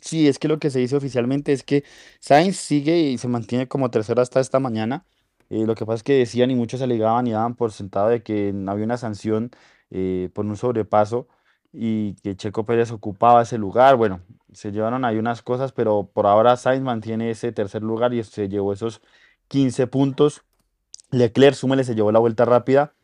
Sí, 0.00 0.28
es 0.28 0.38
que 0.38 0.48
lo 0.48 0.58
que 0.58 0.70
se 0.70 0.78
dice 0.78 0.96
oficialmente 0.96 1.52
es 1.52 1.62
que 1.62 1.84
Sainz 2.20 2.56
sigue 2.56 2.98
y 3.00 3.18
se 3.18 3.28
mantiene 3.28 3.68
como 3.68 3.90
tercero 3.90 4.22
hasta 4.22 4.40
esta 4.40 4.58
mañana. 4.58 5.04
Eh, 5.52 5.66
lo 5.66 5.74
que 5.74 5.84
pasa 5.84 5.96
es 5.96 6.02
que 6.02 6.14
decían 6.14 6.50
y 6.50 6.54
muchos 6.54 6.80
alegaban 6.80 7.26
y 7.26 7.32
daban 7.32 7.54
por 7.54 7.72
sentado 7.72 8.08
de 8.08 8.22
que 8.22 8.54
había 8.68 8.86
una 8.86 8.96
sanción 8.96 9.50
eh, 9.90 10.30
por 10.32 10.46
un 10.46 10.56
sobrepaso 10.56 11.28
y 11.74 12.14
que 12.22 12.34
Checo 12.36 12.64
Pérez 12.64 12.90
ocupaba 12.90 13.42
ese 13.42 13.58
lugar. 13.58 13.96
Bueno, 13.96 14.20
se 14.54 14.72
llevaron 14.72 15.04
ahí 15.04 15.18
unas 15.18 15.42
cosas, 15.42 15.72
pero 15.72 16.08
por 16.10 16.26
ahora 16.26 16.56
Sainz 16.56 16.82
mantiene 16.82 17.30
ese 17.30 17.52
tercer 17.52 17.82
lugar 17.82 18.14
y 18.14 18.24
se 18.24 18.48
llevó 18.48 18.72
esos 18.72 19.02
15 19.48 19.86
puntos. 19.88 20.42
Leclerc, 21.10 21.54
súmele, 21.54 21.84
se 21.84 21.94
llevó 21.94 22.12
la 22.12 22.18
vuelta 22.18 22.46
rápida. 22.46 22.94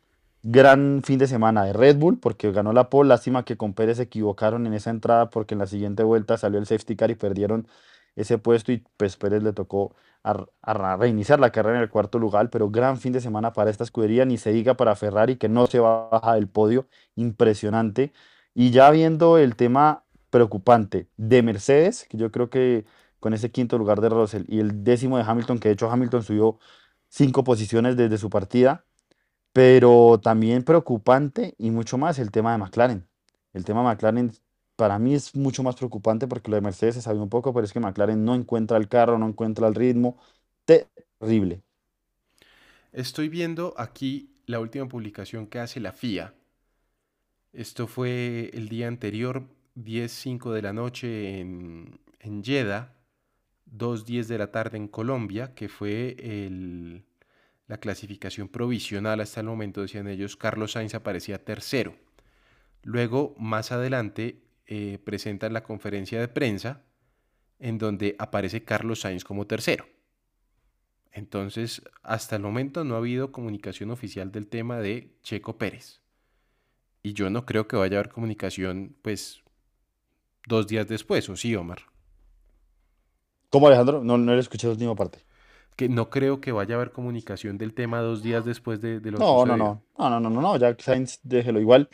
Gran 0.41 1.03
fin 1.03 1.19
de 1.19 1.27
semana 1.27 1.65
de 1.65 1.73
Red 1.73 1.97
Bull 1.97 2.17
porque 2.19 2.51
ganó 2.51 2.73
la 2.73 2.89
pole. 2.89 3.09
Lástima 3.09 3.45
que 3.45 3.57
con 3.57 3.73
Pérez 3.75 3.97
se 3.97 4.03
equivocaron 4.03 4.65
en 4.65 4.73
esa 4.73 4.89
entrada 4.89 5.29
porque 5.29 5.53
en 5.53 5.59
la 5.59 5.67
siguiente 5.67 6.01
vuelta 6.01 6.35
salió 6.37 6.57
el 6.57 6.65
safety 6.65 6.95
car 6.95 7.11
y 7.11 7.15
perdieron 7.15 7.67
ese 8.15 8.37
puesto 8.37 8.71
y 8.71 8.83
pues 8.97 9.17
Pérez 9.17 9.43
le 9.43 9.53
tocó 9.53 9.95
a, 10.23 10.95
reiniciar 10.97 11.39
la 11.39 11.51
carrera 11.51 11.77
en 11.77 11.83
el 11.83 11.89
cuarto 11.89 12.19
lugar. 12.19 12.49
Pero 12.49 12.69
gran 12.69 12.97
fin 12.97 13.13
de 13.13 13.21
semana 13.21 13.53
para 13.53 13.69
esta 13.69 13.83
escudería, 13.83 14.25
ni 14.25 14.37
se 14.37 14.51
diga 14.51 14.75
para 14.75 14.95
Ferrari 14.95 15.37
que 15.37 15.49
no 15.49 15.67
se 15.67 15.79
baja 15.79 16.35
del 16.35 16.47
podio. 16.47 16.87
Impresionante. 17.15 18.13
Y 18.53 18.71
ya 18.71 18.89
viendo 18.91 19.37
el 19.37 19.55
tema 19.55 20.05
preocupante 20.29 21.07
de 21.17 21.43
Mercedes, 21.43 22.05
que 22.09 22.17
yo 22.17 22.31
creo 22.31 22.49
que 22.49 22.85
con 23.19 23.33
ese 23.33 23.51
quinto 23.51 23.77
lugar 23.77 24.01
de 24.01 24.09
Russell 24.09 24.43
y 24.47 24.59
el 24.59 24.83
décimo 24.83 25.17
de 25.17 25.23
Hamilton, 25.23 25.59
que 25.59 25.69
de 25.69 25.73
hecho 25.73 25.89
Hamilton 25.91 26.23
subió 26.23 26.59
cinco 27.09 27.43
posiciones 27.43 27.97
desde 27.97 28.17
su 28.17 28.29
partida, 28.29 28.85
pero 29.53 30.19
también 30.21 30.63
preocupante 30.63 31.55
y 31.57 31.71
mucho 31.71 31.97
más 31.97 32.19
el 32.19 32.31
tema 32.31 32.51
de 32.53 32.59
McLaren. 32.59 33.07
El 33.53 33.65
tema 33.65 33.81
de 33.81 33.87
McLaren 33.87 34.31
para 34.79 34.99
mí 34.99 35.15
es 35.15 35.35
mucho 35.35 35.63
más 35.63 35.75
preocupante 35.77 36.27
porque 36.27 36.49
lo 36.51 36.55
de 36.57 36.61
Mercedes 36.61 36.95
se 36.95 37.01
sabe 37.03 37.19
un 37.19 37.29
poco, 37.29 37.53
pero 37.53 37.65
es 37.65 37.73
que 37.73 37.81
McLaren 37.81 38.25
no 38.25 38.35
encuentra 38.35 38.77
el 38.77 38.87
carro, 38.89 39.19
no 39.19 39.27
encuentra 39.27 39.67
el 39.67 39.75
ritmo. 39.75 40.17
Terrible. 40.65 41.63
Estoy 42.91 43.29
viendo 43.29 43.73
aquí 43.77 44.31
la 44.45 44.59
última 44.59 44.87
publicación 44.87 45.47
que 45.47 45.59
hace 45.59 45.79
la 45.79 45.89
FIA. 45.91 46.33
Esto 47.53 47.87
fue 47.87 48.51
el 48.53 48.69
día 48.69 48.87
anterior, 48.87 49.43
10.05 49.75 50.53
de 50.53 50.61
la 50.61 50.73
noche 50.73 51.39
en, 51.39 51.99
en 52.19 52.43
Jeddah, 52.43 52.95
2.10 53.65 54.27
de 54.27 54.37
la 54.37 54.51
tarde 54.51 54.77
en 54.77 54.87
Colombia, 54.87 55.53
que 55.55 55.69
fue 55.69 56.15
el- 56.19 57.05
la 57.67 57.79
clasificación 57.79 58.49
provisional 58.49 59.21
hasta 59.21 59.41
el 59.41 59.47
momento, 59.47 59.81
decían 59.81 60.07
ellos, 60.07 60.37
Carlos 60.37 60.73
Sainz 60.73 60.95
aparecía 60.95 61.43
tercero. 61.45 61.95
Luego, 62.83 63.35
más 63.39 63.71
adelante, 63.71 64.41
eh, 64.71 64.99
presentan 65.03 65.51
la 65.51 65.63
conferencia 65.63 66.19
de 66.19 66.27
prensa 66.27 66.83
en 67.57 67.79
donde 67.79 68.15
aparece 68.19 68.63
Carlos 68.63 68.99
Sainz 68.99 69.23
como 69.23 69.47
tercero. 69.47 69.87
Entonces, 71.11 71.81
hasta 72.03 72.35
el 72.35 72.43
momento 72.43 72.83
no 72.83 72.93
ha 72.93 72.99
habido 72.99 73.31
comunicación 73.31 73.89
oficial 73.89 74.31
del 74.31 74.45
tema 74.45 74.77
de 74.77 75.17
Checo 75.23 75.57
Pérez. 75.57 76.01
Y 77.01 77.13
yo 77.13 77.31
no 77.31 77.47
creo 77.47 77.67
que 77.67 77.77
vaya 77.77 77.97
a 77.97 78.01
haber 78.01 78.11
comunicación, 78.11 78.95
pues, 79.01 79.41
dos 80.45 80.67
días 80.67 80.87
después, 80.87 81.27
¿o 81.29 81.35
sí, 81.35 81.55
Omar? 81.55 81.79
¿Cómo, 83.49 83.65
Alejandro? 83.65 84.03
No, 84.03 84.19
no 84.19 84.35
le 84.35 84.39
escuché 84.39 84.67
la 84.67 84.73
última 84.73 84.93
parte. 84.93 85.25
Que 85.77 85.89
no 85.89 86.11
creo 86.11 86.41
que 86.41 86.51
vaya 86.51 86.75
a 86.75 86.77
haber 86.77 86.91
comunicación 86.91 87.57
del 87.57 87.73
tema 87.73 88.01
dos 88.01 88.21
días 88.21 88.45
después 88.45 88.81
de, 88.81 88.99
de 88.99 89.09
lo 89.09 89.17
No, 89.17 89.47
no, 89.47 89.57
no, 89.57 89.81
no, 89.97 90.09
no, 90.11 90.19
no, 90.19 90.29
no, 90.29 90.41
no, 90.41 90.57
ya 90.57 90.75
Sainz 90.77 91.21
déjelo 91.23 91.59
igual. 91.59 91.89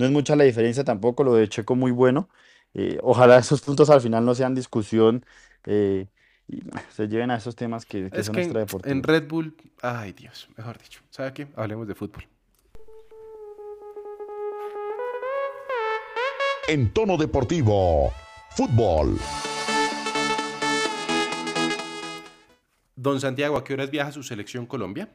No 0.00 0.06
es 0.06 0.12
mucha 0.12 0.34
la 0.34 0.44
diferencia 0.44 0.82
tampoco, 0.82 1.24
lo 1.24 1.34
de 1.34 1.46
Checo 1.46 1.76
muy 1.76 1.90
bueno. 1.90 2.30
Eh, 2.72 2.98
ojalá 3.02 3.36
esos 3.38 3.60
puntos 3.60 3.90
al 3.90 4.00
final 4.00 4.24
no 4.24 4.34
sean 4.34 4.54
discusión 4.54 5.26
eh, 5.66 6.06
y 6.48 6.62
se 6.96 7.06
lleven 7.06 7.30
a 7.30 7.36
esos 7.36 7.54
temas 7.54 7.84
que, 7.84 8.08
que 8.10 8.20
Es 8.20 8.26
son 8.26 8.34
que 8.34 8.40
en, 8.40 8.44
en 8.44 8.50
extradeportivos. 8.50 9.02
Red 9.06 9.28
Bull, 9.28 9.54
ay 9.82 10.14
Dios, 10.14 10.48
mejor 10.56 10.78
dicho. 10.78 11.02
¿Sabe 11.10 11.34
qué? 11.34 11.48
Hablemos 11.54 11.86
de 11.86 11.94
fútbol. 11.94 12.24
En 16.66 16.94
tono 16.94 17.18
deportivo, 17.18 18.10
fútbol. 18.52 19.18
Don 22.96 23.20
Santiago, 23.20 23.58
¿a 23.58 23.64
qué 23.64 23.74
horas 23.74 23.90
viaja 23.90 24.12
su 24.12 24.22
selección 24.22 24.64
Colombia? 24.64 25.10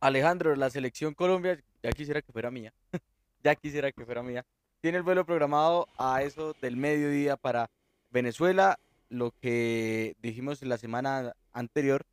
Alejandro, 0.00 0.54
la 0.56 0.70
selección 0.70 1.14
Colombia, 1.14 1.58
ya 1.82 1.90
quisiera 1.92 2.22
que 2.22 2.32
fuera 2.32 2.50
mía. 2.50 2.72
ya 3.42 3.54
quisiera 3.54 3.92
que 3.92 4.04
fuera 4.04 4.22
mía. 4.22 4.44
Tiene 4.80 4.98
el 4.98 5.02
vuelo 5.02 5.24
programado 5.26 5.88
a 5.98 6.22
eso 6.22 6.54
del 6.60 6.76
mediodía 6.76 7.36
para 7.36 7.70
Venezuela. 8.10 8.78
Lo 9.08 9.32
que 9.40 10.14
dijimos 10.20 10.62
la 10.62 10.78
semana 10.78 11.32
anterior, 11.52 12.04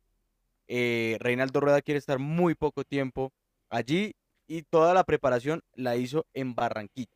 eh, 0.66 1.16
Reinaldo 1.20 1.60
Rueda 1.60 1.82
quiere 1.82 1.98
estar 1.98 2.18
muy 2.18 2.54
poco 2.54 2.84
tiempo 2.84 3.32
allí 3.68 4.14
y 4.48 4.62
toda 4.62 4.94
la 4.94 5.04
preparación 5.04 5.62
la 5.74 5.96
hizo 5.96 6.26
en 6.34 6.54
Barranquilla. 6.54 7.12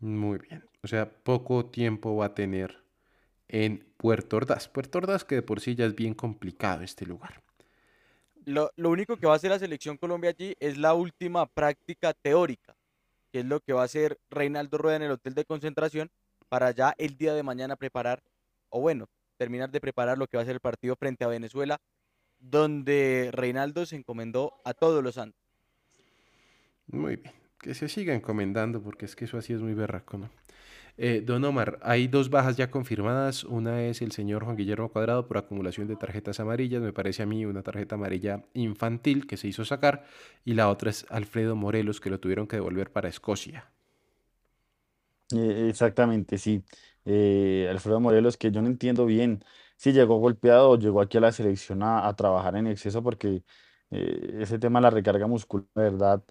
Muy 0.00 0.38
bien. 0.38 0.68
O 0.82 0.86
sea, 0.86 1.08
poco 1.08 1.66
tiempo 1.66 2.16
va 2.16 2.26
a 2.26 2.34
tener 2.34 2.84
en 3.48 3.86
Puerto 3.96 4.36
Ordaz. 4.36 4.68
Puerto 4.68 4.98
Ordaz 4.98 5.24
que 5.24 5.36
de 5.36 5.42
por 5.42 5.60
sí 5.60 5.74
ya 5.74 5.86
es 5.86 5.94
bien 5.94 6.14
complicado 6.14 6.82
este 6.82 7.06
lugar. 7.06 7.43
Lo, 8.44 8.70
único 8.76 9.16
que 9.16 9.26
va 9.26 9.32
a 9.32 9.36
hacer 9.36 9.50
la 9.50 9.58
selección 9.58 9.96
Colombia 9.96 10.30
allí 10.30 10.54
es 10.60 10.76
la 10.76 10.94
última 10.94 11.46
práctica 11.46 12.12
teórica, 12.12 12.76
que 13.32 13.40
es 13.40 13.46
lo 13.46 13.60
que 13.60 13.72
va 13.72 13.82
a 13.82 13.86
hacer 13.86 14.18
Reinaldo 14.30 14.78
Rueda 14.78 14.96
en 14.96 15.02
el 15.02 15.12
hotel 15.12 15.34
de 15.34 15.44
concentración 15.44 16.10
para 16.48 16.70
ya 16.70 16.94
el 16.98 17.16
día 17.16 17.34
de 17.34 17.42
mañana 17.42 17.76
preparar, 17.76 18.22
o 18.68 18.80
bueno, 18.80 19.06
terminar 19.38 19.70
de 19.70 19.80
preparar 19.80 20.18
lo 20.18 20.26
que 20.26 20.36
va 20.36 20.42
a 20.42 20.46
ser 20.46 20.54
el 20.54 20.60
partido 20.60 20.94
frente 20.96 21.24
a 21.24 21.28
Venezuela, 21.28 21.80
donde 22.38 23.30
Reinaldo 23.32 23.86
se 23.86 23.96
encomendó 23.96 24.60
a 24.64 24.74
todos 24.74 25.02
los 25.02 25.14
santos. 25.14 25.40
Muy 26.86 27.16
bien. 27.16 27.34
Que 27.58 27.74
se 27.74 27.88
siga 27.88 28.14
encomendando 28.14 28.82
porque 28.82 29.06
es 29.06 29.16
que 29.16 29.24
eso 29.24 29.38
así 29.38 29.54
es 29.54 29.60
muy 29.60 29.72
berraco, 29.72 30.18
¿no? 30.18 30.30
Eh, 30.96 31.22
don 31.24 31.44
Omar, 31.44 31.80
hay 31.82 32.06
dos 32.06 32.30
bajas 32.30 32.56
ya 32.56 32.70
confirmadas. 32.70 33.44
Una 33.44 33.82
es 33.84 34.00
el 34.00 34.12
señor 34.12 34.44
Juan 34.44 34.56
Guillermo 34.56 34.90
Cuadrado 34.90 35.26
por 35.26 35.38
acumulación 35.38 35.88
de 35.88 35.96
tarjetas 35.96 36.38
amarillas. 36.40 36.82
Me 36.82 36.92
parece 36.92 37.22
a 37.22 37.26
mí 37.26 37.44
una 37.44 37.62
tarjeta 37.62 37.96
amarilla 37.96 38.44
infantil 38.54 39.26
que 39.26 39.36
se 39.36 39.48
hizo 39.48 39.64
sacar. 39.64 40.04
Y 40.44 40.54
la 40.54 40.68
otra 40.70 40.90
es 40.90 41.06
Alfredo 41.10 41.56
Morelos 41.56 42.00
que 42.00 42.10
lo 42.10 42.20
tuvieron 42.20 42.46
que 42.46 42.56
devolver 42.56 42.92
para 42.92 43.08
Escocia. 43.08 43.70
Eh, 45.34 45.66
exactamente, 45.68 46.38
sí. 46.38 46.64
Eh, 47.04 47.66
Alfredo 47.70 48.00
Morelos, 48.00 48.36
que 48.36 48.50
yo 48.50 48.62
no 48.62 48.68
entiendo 48.68 49.06
bien 49.06 49.44
si 49.76 49.92
llegó 49.92 50.18
golpeado 50.18 50.70
o 50.70 50.78
llegó 50.78 51.00
aquí 51.00 51.18
a 51.18 51.20
la 51.20 51.32
selección 51.32 51.82
a, 51.82 52.12
trabajar 52.14 52.56
en 52.56 52.66
exceso, 52.66 53.02
porque 53.02 53.42
eh, 53.90 54.38
ese 54.40 54.58
tema 54.58 54.78
de 54.78 54.82
la 54.84 54.90
recarga 54.90 55.26
muscular, 55.26 55.66
verdad, 55.74 56.22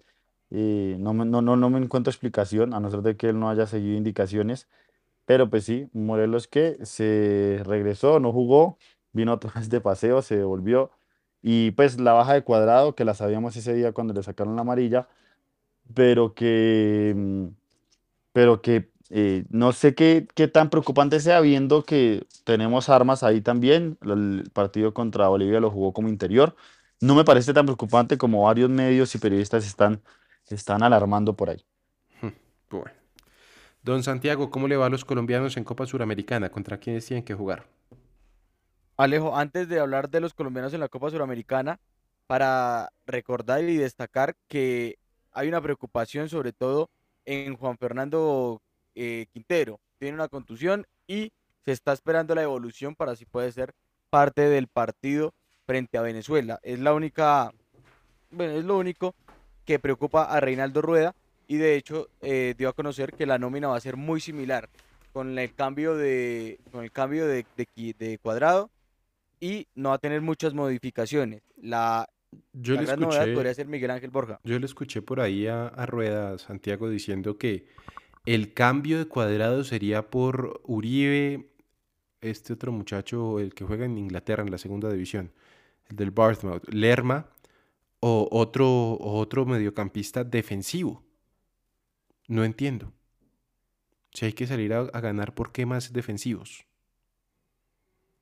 no, 0.98 1.14
me- 1.14 1.24
no, 1.26 1.42
no, 1.42 1.56
no 1.56 1.70
me 1.70 1.78
encuentro 1.80 2.10
explicación, 2.10 2.74
a 2.74 2.80
no 2.80 2.90
ser 2.90 3.02
de 3.02 3.16
que 3.16 3.28
él 3.30 3.38
no 3.40 3.50
haya 3.50 3.66
seguido 3.66 3.96
indicaciones. 3.96 4.68
Pero 5.26 5.50
pues 5.50 5.64
sí, 5.64 5.88
Morelos 5.94 6.48
que 6.48 6.78
se 6.84 7.60
regresó, 7.64 8.20
no 8.20 8.32
jugó, 8.32 8.78
vino 9.12 9.32
otra 9.34 9.52
vez 9.56 9.70
de 9.70 9.80
paseo, 9.80 10.22
se 10.22 10.36
devolvió. 10.38 10.90
Y 11.42 11.72
pues 11.72 12.00
la 12.00 12.12
baja 12.14 12.34
de 12.34 12.44
Cuadrado, 12.44 12.94
que 12.94 13.04
la 13.04 13.14
sabíamos 13.14 13.56
ese 13.56 13.74
día 13.74 13.92
cuando 13.92 14.14
le 14.14 14.22
sacaron 14.22 14.56
la 14.56 14.62
amarilla, 14.62 15.08
pero 15.94 16.34
que, 16.34 17.12
mm, 17.16 17.46
pero 18.32 18.62
que 18.62 18.90
eh, 19.10 19.44
no 19.50 19.72
sé 19.72 19.94
qué, 19.94 20.26
qué 20.34 20.48
tan 20.48 20.70
preocupante 20.70 21.20
sea 21.20 21.40
viendo 21.40 21.84
que 21.84 22.26
tenemos 22.44 22.88
armas 22.88 23.22
ahí 23.22 23.40
también. 23.40 23.98
El 24.02 24.50
partido 24.52 24.94
contra 24.94 25.28
Bolivia 25.28 25.60
lo 25.60 25.70
jugó 25.70 25.92
como 25.92 26.08
interior. 26.08 26.56
No 27.00 27.14
me 27.14 27.24
parece 27.24 27.54
tan 27.54 27.66
preocupante 27.66 28.18
como 28.18 28.44
varios 28.44 28.70
medios 28.70 29.14
y 29.14 29.18
periodistas 29.18 29.66
están, 29.66 30.02
están 30.48 30.82
alarmando 30.82 31.34
por 31.34 31.50
ahí. 31.50 31.64
Bueno. 32.70 32.90
Don 33.82 34.02
Santiago, 34.02 34.50
¿cómo 34.50 34.66
le 34.66 34.76
va 34.76 34.86
a 34.86 34.88
los 34.88 35.04
colombianos 35.04 35.56
en 35.56 35.64
Copa 35.64 35.86
Suramericana? 35.86 36.50
¿Contra 36.50 36.78
quiénes 36.78 37.06
tienen 37.06 37.22
que 37.22 37.34
jugar? 37.34 37.66
Alejo, 38.96 39.36
antes 39.36 39.68
de 39.68 39.78
hablar 39.78 40.08
de 40.08 40.20
los 40.20 40.32
colombianos 40.32 40.72
en 40.72 40.80
la 40.80 40.88
Copa 40.88 41.10
Suramericana, 41.10 41.78
para 42.26 42.90
recordar 43.06 43.62
y 43.64 43.76
destacar 43.76 44.34
que 44.48 44.98
hay 45.32 45.48
una 45.48 45.60
preocupación 45.60 46.28
sobre 46.28 46.52
todo 46.52 46.88
en 47.24 47.56
Juan 47.56 47.76
Fernando 47.76 48.62
eh, 48.94 49.26
Quintero. 49.32 49.80
Tiene 49.98 50.14
una 50.14 50.28
contusión 50.28 50.86
y 51.06 51.32
se 51.64 51.72
está 51.72 51.92
esperando 51.92 52.34
la 52.34 52.42
evolución 52.42 52.94
para 52.94 53.16
si 53.16 53.26
puede 53.26 53.52
ser 53.52 53.74
parte 54.10 54.48
del 54.48 54.68
partido 54.68 55.34
frente 55.66 55.98
a 55.98 56.02
Venezuela. 56.02 56.58
Es 56.62 56.78
la 56.78 56.94
única, 56.94 57.52
bueno, 58.30 58.54
es 58.54 58.64
lo 58.64 58.78
único 58.78 59.14
que 59.64 59.78
preocupa 59.78 60.24
a 60.24 60.40
Reinaldo 60.40 60.82
Rueda 60.82 61.14
y 61.46 61.56
de 61.56 61.76
hecho 61.76 62.08
eh, 62.22 62.54
dio 62.56 62.68
a 62.68 62.72
conocer 62.72 63.12
que 63.12 63.26
la 63.26 63.38
nómina 63.38 63.68
va 63.68 63.76
a 63.76 63.80
ser 63.80 63.96
muy 63.96 64.20
similar 64.20 64.68
con 65.12 65.38
el 65.38 65.54
cambio 65.54 65.94
de, 65.96 66.58
con 66.72 66.82
el 66.84 66.90
cambio 66.90 67.26
de, 67.26 67.46
de 67.76 68.18
cuadrado 68.18 68.70
y 69.40 69.68
no 69.74 69.90
va 69.90 69.96
a 69.96 69.98
tener 69.98 70.20
muchas 70.22 70.54
modificaciones. 70.54 71.42
La, 71.56 72.08
Yo 72.52 72.74
la 72.74 72.80
le 72.80 72.86
gran 72.86 73.00
novedad 73.00 73.28
escuché, 73.28 73.34
podría 73.34 73.54
ser 73.54 73.68
Miguel 73.68 73.90
Ángel 73.90 74.10
Borja. 74.10 74.40
yo 74.42 74.58
le 74.58 74.66
escuché 74.66 75.02
por 75.02 75.20
ahí 75.20 75.46
a, 75.46 75.68
a 75.68 75.86
Rueda, 75.86 76.38
Santiago, 76.38 76.88
diciendo 76.88 77.38
que 77.38 77.66
el 78.26 78.54
cambio 78.54 78.98
de 78.98 79.06
cuadrado 79.06 79.64
sería 79.64 80.08
por 80.10 80.60
Uribe, 80.64 81.50
este 82.20 82.54
otro 82.54 82.72
muchacho, 82.72 83.38
el 83.38 83.54
que 83.54 83.64
juega 83.64 83.84
en 83.84 83.98
Inglaterra 83.98 84.42
en 84.42 84.50
la 84.50 84.58
segunda 84.58 84.90
división, 84.90 85.32
el 85.90 85.96
del 85.96 86.10
Bartmouth, 86.10 86.66
Lerma, 86.72 87.28
o 88.06 88.28
otro, 88.30 88.68
o 88.68 89.18
otro 89.18 89.46
mediocampista 89.46 90.24
defensivo. 90.24 91.02
No 92.28 92.44
entiendo. 92.44 92.92
Si 94.12 94.26
hay 94.26 94.34
que 94.34 94.46
salir 94.46 94.74
a, 94.74 94.80
a 94.80 95.00
ganar, 95.00 95.34
¿por 95.34 95.52
qué 95.52 95.64
más 95.64 95.90
defensivos? 95.90 96.66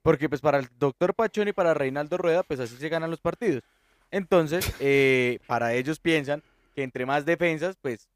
Porque 0.02 0.28
pues 0.28 0.40
para 0.40 0.58
el 0.58 0.68
doctor 0.78 1.14
Pachón 1.14 1.48
y 1.48 1.52
para 1.52 1.74
Reinaldo 1.74 2.16
Rueda, 2.16 2.44
pues 2.44 2.60
así 2.60 2.76
se 2.76 2.88
ganan 2.88 3.10
los 3.10 3.20
partidos. 3.20 3.64
Entonces, 4.12 4.64
eh, 4.78 5.40
para 5.48 5.74
ellos 5.74 5.98
piensan 5.98 6.44
que 6.76 6.84
entre 6.84 7.04
más 7.04 7.24
defensas, 7.24 7.76
pues 7.82 8.08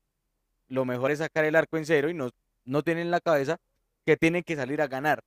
lo 0.69 0.85
mejor 0.85 1.11
es 1.11 1.19
sacar 1.19 1.45
el 1.45 1.57
arco 1.57 1.79
en 1.79 1.87
cero 1.87 2.09
y 2.09 2.15
no, 2.15 2.31
no 2.65 2.85
tienen 2.85 3.07
en 3.07 3.11
la 3.11 3.21
cabeza 3.21 3.59
que 4.05 4.17
tienen 4.17 4.45
que 4.45 4.55
salir 4.55 4.81
a 4.81 4.87
ganar. 4.87 5.25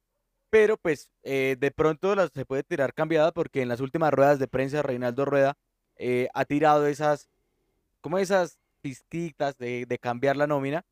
Pero 0.50 0.78
pues 0.78 1.12
eh, 1.24 1.58
de 1.60 1.72
pronto 1.72 2.16
las, 2.16 2.32
se 2.34 2.46
puede 2.46 2.64
tirar 2.64 2.94
cambiada 2.94 3.34
porque 3.34 3.62
en 3.62 3.68
las 3.68 3.82
últimas 3.82 4.14
ruedas 4.14 4.40
de 4.40 4.48
prensa 4.48 4.82
Reinaldo 4.82 5.26
Rueda 5.26 5.58
eh, 6.00 6.30
ha 6.34 6.46
tirado 6.46 6.88
esas, 6.88 7.30
como 8.02 8.18
esas 8.18 8.58
pistitas 8.82 9.58
de, 9.58 9.86
de 9.86 10.00
cambiar 10.00 10.36
la 10.38 10.48
nómina 10.48 10.84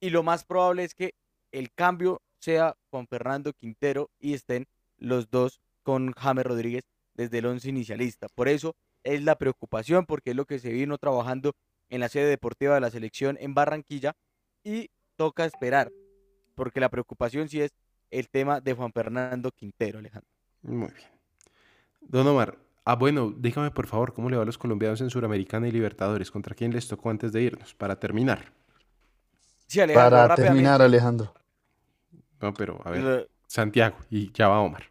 y 0.00 0.10
lo 0.10 0.22
más 0.22 0.44
probable 0.44 0.84
es 0.84 0.94
que 0.94 1.14
el 1.52 1.72
cambio 1.72 2.20
sea 2.40 2.76
Juan 2.90 3.06
Fernando 3.06 3.52
Quintero 3.52 4.10
y 4.18 4.34
estén 4.34 4.66
los 4.98 5.30
dos 5.30 5.60
con 5.82 6.12
James 6.12 6.44
Rodríguez 6.44 6.84
desde 7.14 7.38
el 7.38 7.46
once 7.46 7.68
inicialista. 7.68 8.26
Por 8.34 8.48
eso 8.48 8.74
es 9.04 9.22
la 9.22 9.36
preocupación, 9.36 10.06
porque 10.06 10.30
es 10.30 10.36
lo 10.36 10.46
que 10.46 10.58
se 10.58 10.72
vino 10.72 10.98
trabajando 10.98 11.54
en 11.90 12.00
la 12.00 12.08
sede 12.08 12.26
deportiva 12.26 12.74
de 12.74 12.80
la 12.80 12.90
selección 12.90 13.36
en 13.40 13.54
Barranquilla 13.54 14.16
y 14.64 14.90
toca 15.16 15.44
esperar, 15.44 15.92
porque 16.54 16.80
la 16.80 16.88
preocupación 16.88 17.48
sí 17.48 17.60
es 17.60 17.72
el 18.10 18.28
tema 18.28 18.60
de 18.60 18.72
Juan 18.72 18.92
Fernando 18.92 19.50
Quintero, 19.52 19.98
Alejandro. 19.98 20.30
Muy 20.62 20.90
bien. 20.92 21.08
Don 22.00 22.26
Omar, 22.26 22.58
ah, 22.84 22.94
bueno, 22.96 23.32
dígame 23.36 23.70
por 23.70 23.86
favor, 23.86 24.12
¿cómo 24.14 24.30
le 24.30 24.36
va 24.36 24.42
a 24.42 24.46
los 24.46 24.58
colombianos 24.58 25.00
en 25.00 25.10
Suramericana 25.10 25.68
y 25.68 25.72
Libertadores? 25.72 26.30
¿Contra 26.30 26.54
quién 26.54 26.72
les 26.72 26.88
tocó 26.88 27.10
antes 27.10 27.32
de 27.32 27.42
irnos? 27.42 27.74
Para 27.74 27.96
terminar. 27.98 28.52
Sí, 29.66 29.80
Alejandro, 29.80 30.10
Para 30.18 30.34
terminar, 30.34 30.82
Alejandro. 30.82 31.32
No, 32.40 32.52
pero 32.54 32.80
a 32.84 32.90
ver, 32.90 33.28
Santiago, 33.46 33.96
y 34.10 34.30
ya 34.32 34.48
va 34.48 34.60
Omar. 34.60 34.84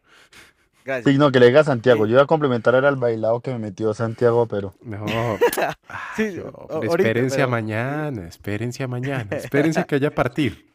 Gracias. 0.86 1.14
Sí, 1.14 1.18
no, 1.18 1.32
que 1.32 1.40
le 1.40 1.46
diga 1.48 1.62
a 1.62 1.64
Santiago. 1.64 2.04
Sí. 2.04 2.10
Yo 2.12 2.16
iba 2.16 2.24
a 2.24 2.28
complementar 2.28 2.76
era 2.76 2.90
el 2.90 2.98
bailado 2.98 3.40
que 3.40 3.52
me 3.52 3.60
metió 3.60 3.94
Santiago, 3.94 4.48
pero 4.48 4.74
No, 4.82 5.06
Sí, 6.18 6.40
hombre, 6.40 6.90
ahorita, 6.90 6.96
espérense 6.96 7.36
a 7.36 7.38
pero- 7.46 7.50
mañana, 7.50 8.28
espérense 8.28 8.84
a 8.84 8.88
mañana, 8.88 9.28
espérense 9.38 9.80
a 9.80 9.84
que 9.86 9.96
haya 9.96 10.14
partir. 10.14 10.74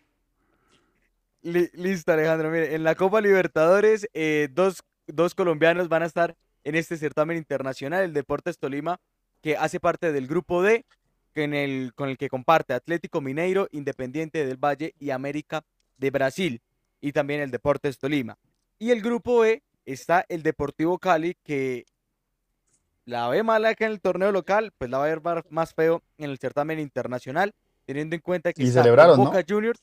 Li- 1.43 1.71
listo, 1.75 2.13
Alejandro. 2.13 2.51
Mire, 2.51 2.75
en 2.75 2.85
la 2.85 2.95
Copa 2.95 3.21
Libertadores, 3.21 4.09
eh, 4.15 4.49
dos, 4.53 4.83
dos 5.07 5.35
colombianos 5.35 5.89
van 5.89 6.03
a 6.03 6.07
estar 6.07 6.37
en 6.65 6.75
este 6.75 6.97
certamen 6.97 7.37
internacional, 7.37 8.05
el 8.05 8.13
Deportes 8.13 8.59
Tolima, 8.59 9.01
que 9.41 9.57
hace 9.57 9.81
parte 9.81 10.13
del 10.13 10.27
grupo 10.27 10.63
D, 10.63 10.85
que 11.35 11.45
en 11.45 11.55
el, 11.55 11.93
con 11.95 12.09
el 12.09 12.19
que 12.19 12.29
comparte 12.29 12.75
Atlético 12.75 13.21
Mineiro, 13.21 13.69
Independiente 13.71 14.45
del 14.45 14.57
Valle 14.57 14.95
y 14.99 15.11
América 15.11 15.63
de 15.97 16.11
Brasil, 16.11 16.61
y 17.01 17.13
también 17.13 17.41
el 17.41 17.51
Deportes 17.51 17.99
Tolima. 17.99 18.37
Y 18.79 18.91
el 18.91 19.03
grupo 19.03 19.45
E 19.45 19.63
está 19.87 20.25
el 20.29 20.43
Deportivo 20.43 20.99
Cali, 20.99 21.37
que 21.45 21.87
la 23.05 23.29
ve 23.29 23.43
mala 23.43 23.71
acá 23.71 23.87
en 23.87 23.93
el 23.93 24.01
torneo 24.01 24.33
local, 24.33 24.73
pues 24.77 24.91
la 24.91 24.99
va 24.99 25.05
a 25.05 25.09
ver 25.09 25.23
más 25.51 25.75
feo 25.75 26.03
en 26.19 26.31
el 26.31 26.39
certamen 26.39 26.79
internacional, 26.79 27.55
teniendo 27.87 28.15
en 28.15 28.21
cuenta 28.21 28.53
que 28.53 28.63
Y 28.63 28.67
está 28.69 28.83
celebraron, 28.83 29.17
¿no? 29.19 29.25
Boca 29.27 29.43
Juniors. 29.49 29.81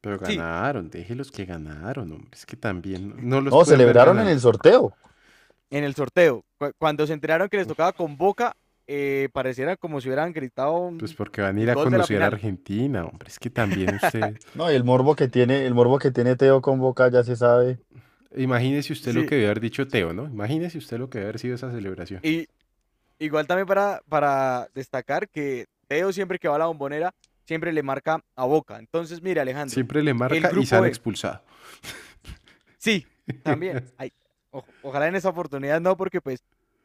Pero 0.00 0.18
Sí. 0.26 0.36
ganaron, 0.36 0.90
déjelos 0.90 1.30
que 1.30 1.44
ganaron, 1.44 2.10
hombre. 2.12 2.30
Es 2.32 2.46
que 2.46 2.56
también 2.56 3.10
no- 3.10 3.14
no 3.36 3.40
los 3.42 3.52
no, 3.54 3.64
celebraron 3.64 4.18
en 4.20 4.28
el 4.28 4.40
sorteo. 4.40 4.94
En 5.72 5.82
el 5.84 5.94
sorteo. 5.96 6.44
Cu- 6.58 6.70
Cuando 6.78 7.06
se 7.06 7.12
enteraron 7.12 7.48
que 7.48 7.56
les 7.56 7.66
tocaba 7.66 7.92
con 7.92 8.16
Boca, 8.16 8.54
eh, 8.86 9.28
pareciera 9.32 9.76
como 9.76 10.00
si 10.00 10.08
hubieran 10.08 10.32
gritado. 10.32 10.72
un- 10.78 10.98
Pues 10.98 11.14
porque 11.14 11.40
van 11.40 11.56
a 11.56 11.60
ir 11.60 11.70
a 11.70 11.74
conocer 11.74 12.22
a. 12.22 12.26
Argentina, 12.26 13.04
hombre. 13.04 13.28
Es 13.28 13.38
que 13.38 13.50
también 13.50 13.94
usted. 13.94 14.38
No, 14.54 14.70
y 14.70 14.74
el 14.74 14.84
morbo 14.84 15.16
que 15.16 15.28
tiene, 15.28 15.66
el 15.66 15.74
morbo 15.74 15.98
que 15.98 16.10
tiene 16.10 16.36
Teo 16.36 16.60
con 16.62 16.78
Boca 16.78 17.08
ya 17.10 17.24
se 17.24 17.34
sabe. 17.36 17.78
Imagínese 18.36 18.92
usted 18.92 19.12
lo 19.14 19.26
que 19.26 19.34
debe 19.34 19.46
haber 19.48 19.60
dicho 19.60 19.86
Teo, 19.88 20.12
¿no? 20.12 20.24
Imagínese 20.26 20.78
usted 20.78 20.98
lo 20.98 21.10
que 21.10 21.18
debe 21.18 21.28
haber 21.30 21.38
sido 21.40 21.54
esa 21.54 21.70
celebración. 21.70 22.20
Y 22.22 22.46
igual 23.18 23.46
también 23.46 23.66
para, 23.66 24.00
para 24.08 24.68
destacar 24.74 25.28
que 25.28 25.66
Teo 25.86 26.12
siempre 26.12 26.38
que 26.38 26.48
va 26.48 26.56
a 26.56 26.58
la 26.58 26.66
bombonera, 26.66 27.12
siempre 27.44 27.72
le 27.72 27.82
marca 27.82 28.20
a 28.36 28.44
Boca. 28.46 28.78
Entonces, 28.78 29.22
mire, 29.22 29.40
Alejandro. 29.40 29.72
Siempre 29.74 30.02
le 30.02 30.14
marca 30.14 30.36
y 30.36 30.40
grupo 30.40 30.64
sale 30.66 30.82
B. 30.82 30.88
expulsado. 30.88 31.42
Sí, 32.78 33.06
también. 33.42 33.84
Ay, 33.98 34.12
o- 34.52 34.64
ojalá 34.82 35.08
en 35.08 35.16
esa 35.16 35.28
oportunidad 35.30 35.80
no, 35.80 35.96
porque 35.96 36.20
pues 36.20 36.44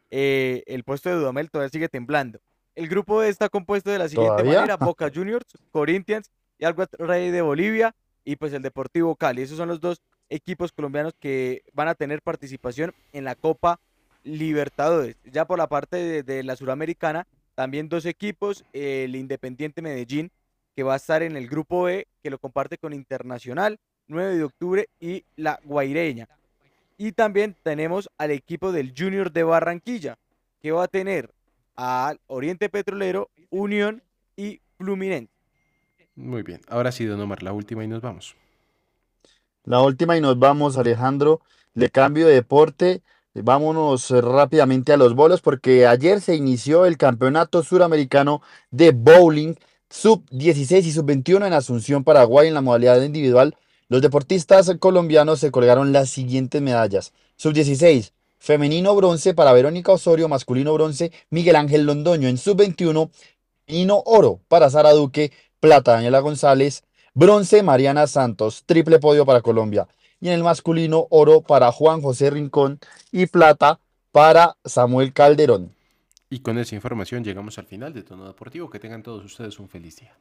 eh, 0.10 0.64
el 0.66 0.84
puesto 0.84 1.10
de 1.10 1.16
Dudamel 1.16 1.52
todavía 1.52 1.70
sigue 1.70 1.90
temblando. 1.90 2.40
El 2.76 2.88
grupo 2.88 3.22
E 3.24 3.30
está 3.30 3.50
compuesto 3.50 3.90
de 3.92 4.00
la 4.00 4.08
siguiente 4.10 4.32
¿Todavía? 4.32 4.60
manera: 4.62 4.78
Boca 4.96 5.12
Juniors, 5.14 5.46
Corinthians 5.72 6.30
y 6.58 6.66
Always 6.66 6.90
Rey 6.98 7.30
de 7.32 7.42
Bolivia 7.42 7.94
y 8.26 8.36
pues 8.36 8.54
el 8.54 8.62
Deportivo 8.62 9.16
Cali. 9.16 9.42
Esos 9.44 9.58
son 9.58 9.68
los 9.70 9.80
dos 9.80 10.02
equipos 10.30 10.72
colombianos 10.72 11.14
que 11.20 11.64
van 11.74 11.88
a 11.88 11.96
tener 11.96 12.22
participación 12.22 12.94
en 13.14 13.24
la 13.24 13.36
Copa 13.36 13.80
Libertadores. 14.24 15.16
Ya 15.26 15.46
por 15.46 15.58
la 15.58 15.68
parte 15.68 15.96
de, 15.98 16.24
de 16.24 16.44
la 16.44 16.56
Suramericana, 16.56 17.26
también 17.56 17.90
dos 17.90 18.06
equipos, 18.06 18.64
el 18.74 19.16
Independiente 19.16 19.82
Medellín, 19.82 20.32
que 20.76 20.84
va 20.84 20.94
a 20.94 20.98
estar 20.98 21.24
en 21.24 21.36
el 21.38 21.48
grupo 21.48 21.90
E, 21.90 22.08
que 22.22 22.30
lo 22.30 22.38
comparte 22.38 22.78
con 22.78 22.94
Internacional, 22.94 23.80
9 24.08 24.36
de 24.38 24.44
octubre, 24.44 24.90
y 25.00 25.24
la 25.38 25.60
Guaireña. 25.64 26.28
Y 26.98 27.12
también 27.12 27.56
tenemos 27.64 28.10
al 28.18 28.32
equipo 28.32 28.72
del 28.72 28.94
Junior 28.98 29.32
de 29.32 29.44
Barranquilla, 29.44 30.18
que 30.62 30.72
va 30.72 30.84
a 30.84 30.88
tener 30.88 31.32
al 31.76 32.20
Oriente 32.28 32.70
Petrolero, 32.70 33.30
Unión 33.50 34.02
y 34.36 34.60
Fluminense. 34.78 35.32
Muy 36.16 36.42
bien. 36.42 36.62
Ahora 36.68 36.92
sí, 36.92 37.06
don 37.06 37.22
Omar, 37.22 37.44
la 37.44 37.54
última 37.54 37.84
y 37.84 37.88
nos 37.88 38.02
vamos. 38.02 38.36
La 39.64 39.82
última 39.82 40.18
y 40.18 40.22
nos 40.22 40.40
vamos, 40.40 40.78
Alejandro. 40.78 41.42
Le 41.76 41.90
cambio 41.90 42.26
de 42.26 42.34
deporte. 42.34 43.04
Vámonos 43.36 44.10
eh, 44.10 44.22
rápidamente 44.22 44.94
a 44.94 44.98
los 44.98 45.14
bolos 45.14 45.42
porque 45.42 45.86
ayer 45.86 46.22
se 46.22 46.36
inició 46.36 46.88
el 46.88 46.98
Campeonato 46.98 47.62
Suramericano 47.62 48.42
de 48.72 48.92
Bowling 48.92 49.54
Sub-16 49.90 50.86
y 50.86 50.92
Sub-21 50.92 51.46
en 51.46 51.54
Asunción, 51.54 52.04
Paraguay, 52.04 52.48
en 52.48 52.56
la 52.56 52.62
modalidad 52.62 53.02
individual. 53.04 53.56
Los 53.90 54.02
deportistas 54.02 54.70
colombianos 54.80 55.40
se 55.40 55.50
colgaron 55.50 55.94
las 55.94 56.10
siguientes 56.10 56.62
medallas. 56.62 57.14
Sub-16, 57.38 58.12
femenino 58.38 58.94
bronce 58.96 59.34
para 59.34 59.54
Verónica 59.54 59.94
Osorio, 59.94 60.28
masculino 60.28 60.74
bronce 60.74 61.14
Miguel 61.30 61.56
Ángel 61.56 61.86
Londoño. 61.86 62.28
En 62.28 62.38
Sub-21, 62.38 63.10
femenino 63.66 64.04
oro 64.06 64.42
para 64.50 64.70
Sara 64.70 64.92
Duque, 64.92 65.32
plata 65.62 65.94
Daniela 65.94 66.20
González, 66.20 66.84
bronce 67.14 67.64
Mariana 67.64 68.08
Santos, 68.08 68.64
triple 68.66 69.00
podio 69.00 69.26
para 69.26 69.42
Colombia. 69.42 69.88
Y 70.20 70.28
en 70.28 70.34
el 70.34 70.44
masculino, 70.44 71.08
oro 71.10 71.40
para 71.40 71.72
Juan 71.72 72.02
José 72.02 72.30
Rincón 72.30 72.80
y 73.14 73.28
plata 73.28 73.80
para 74.12 74.58
Samuel 74.66 75.14
Calderón. 75.14 75.74
Y 76.30 76.40
con 76.40 76.58
esa 76.58 76.76
información 76.76 77.24
llegamos 77.24 77.58
al 77.58 77.68
final 77.68 77.94
de 77.94 78.04
Tono 78.04 78.28
Deportivo. 78.28 78.70
Que 78.70 78.80
tengan 78.80 79.02
todos 79.02 79.24
ustedes 79.24 79.60
un 79.60 79.70
feliz 79.70 79.96
día. 79.96 80.14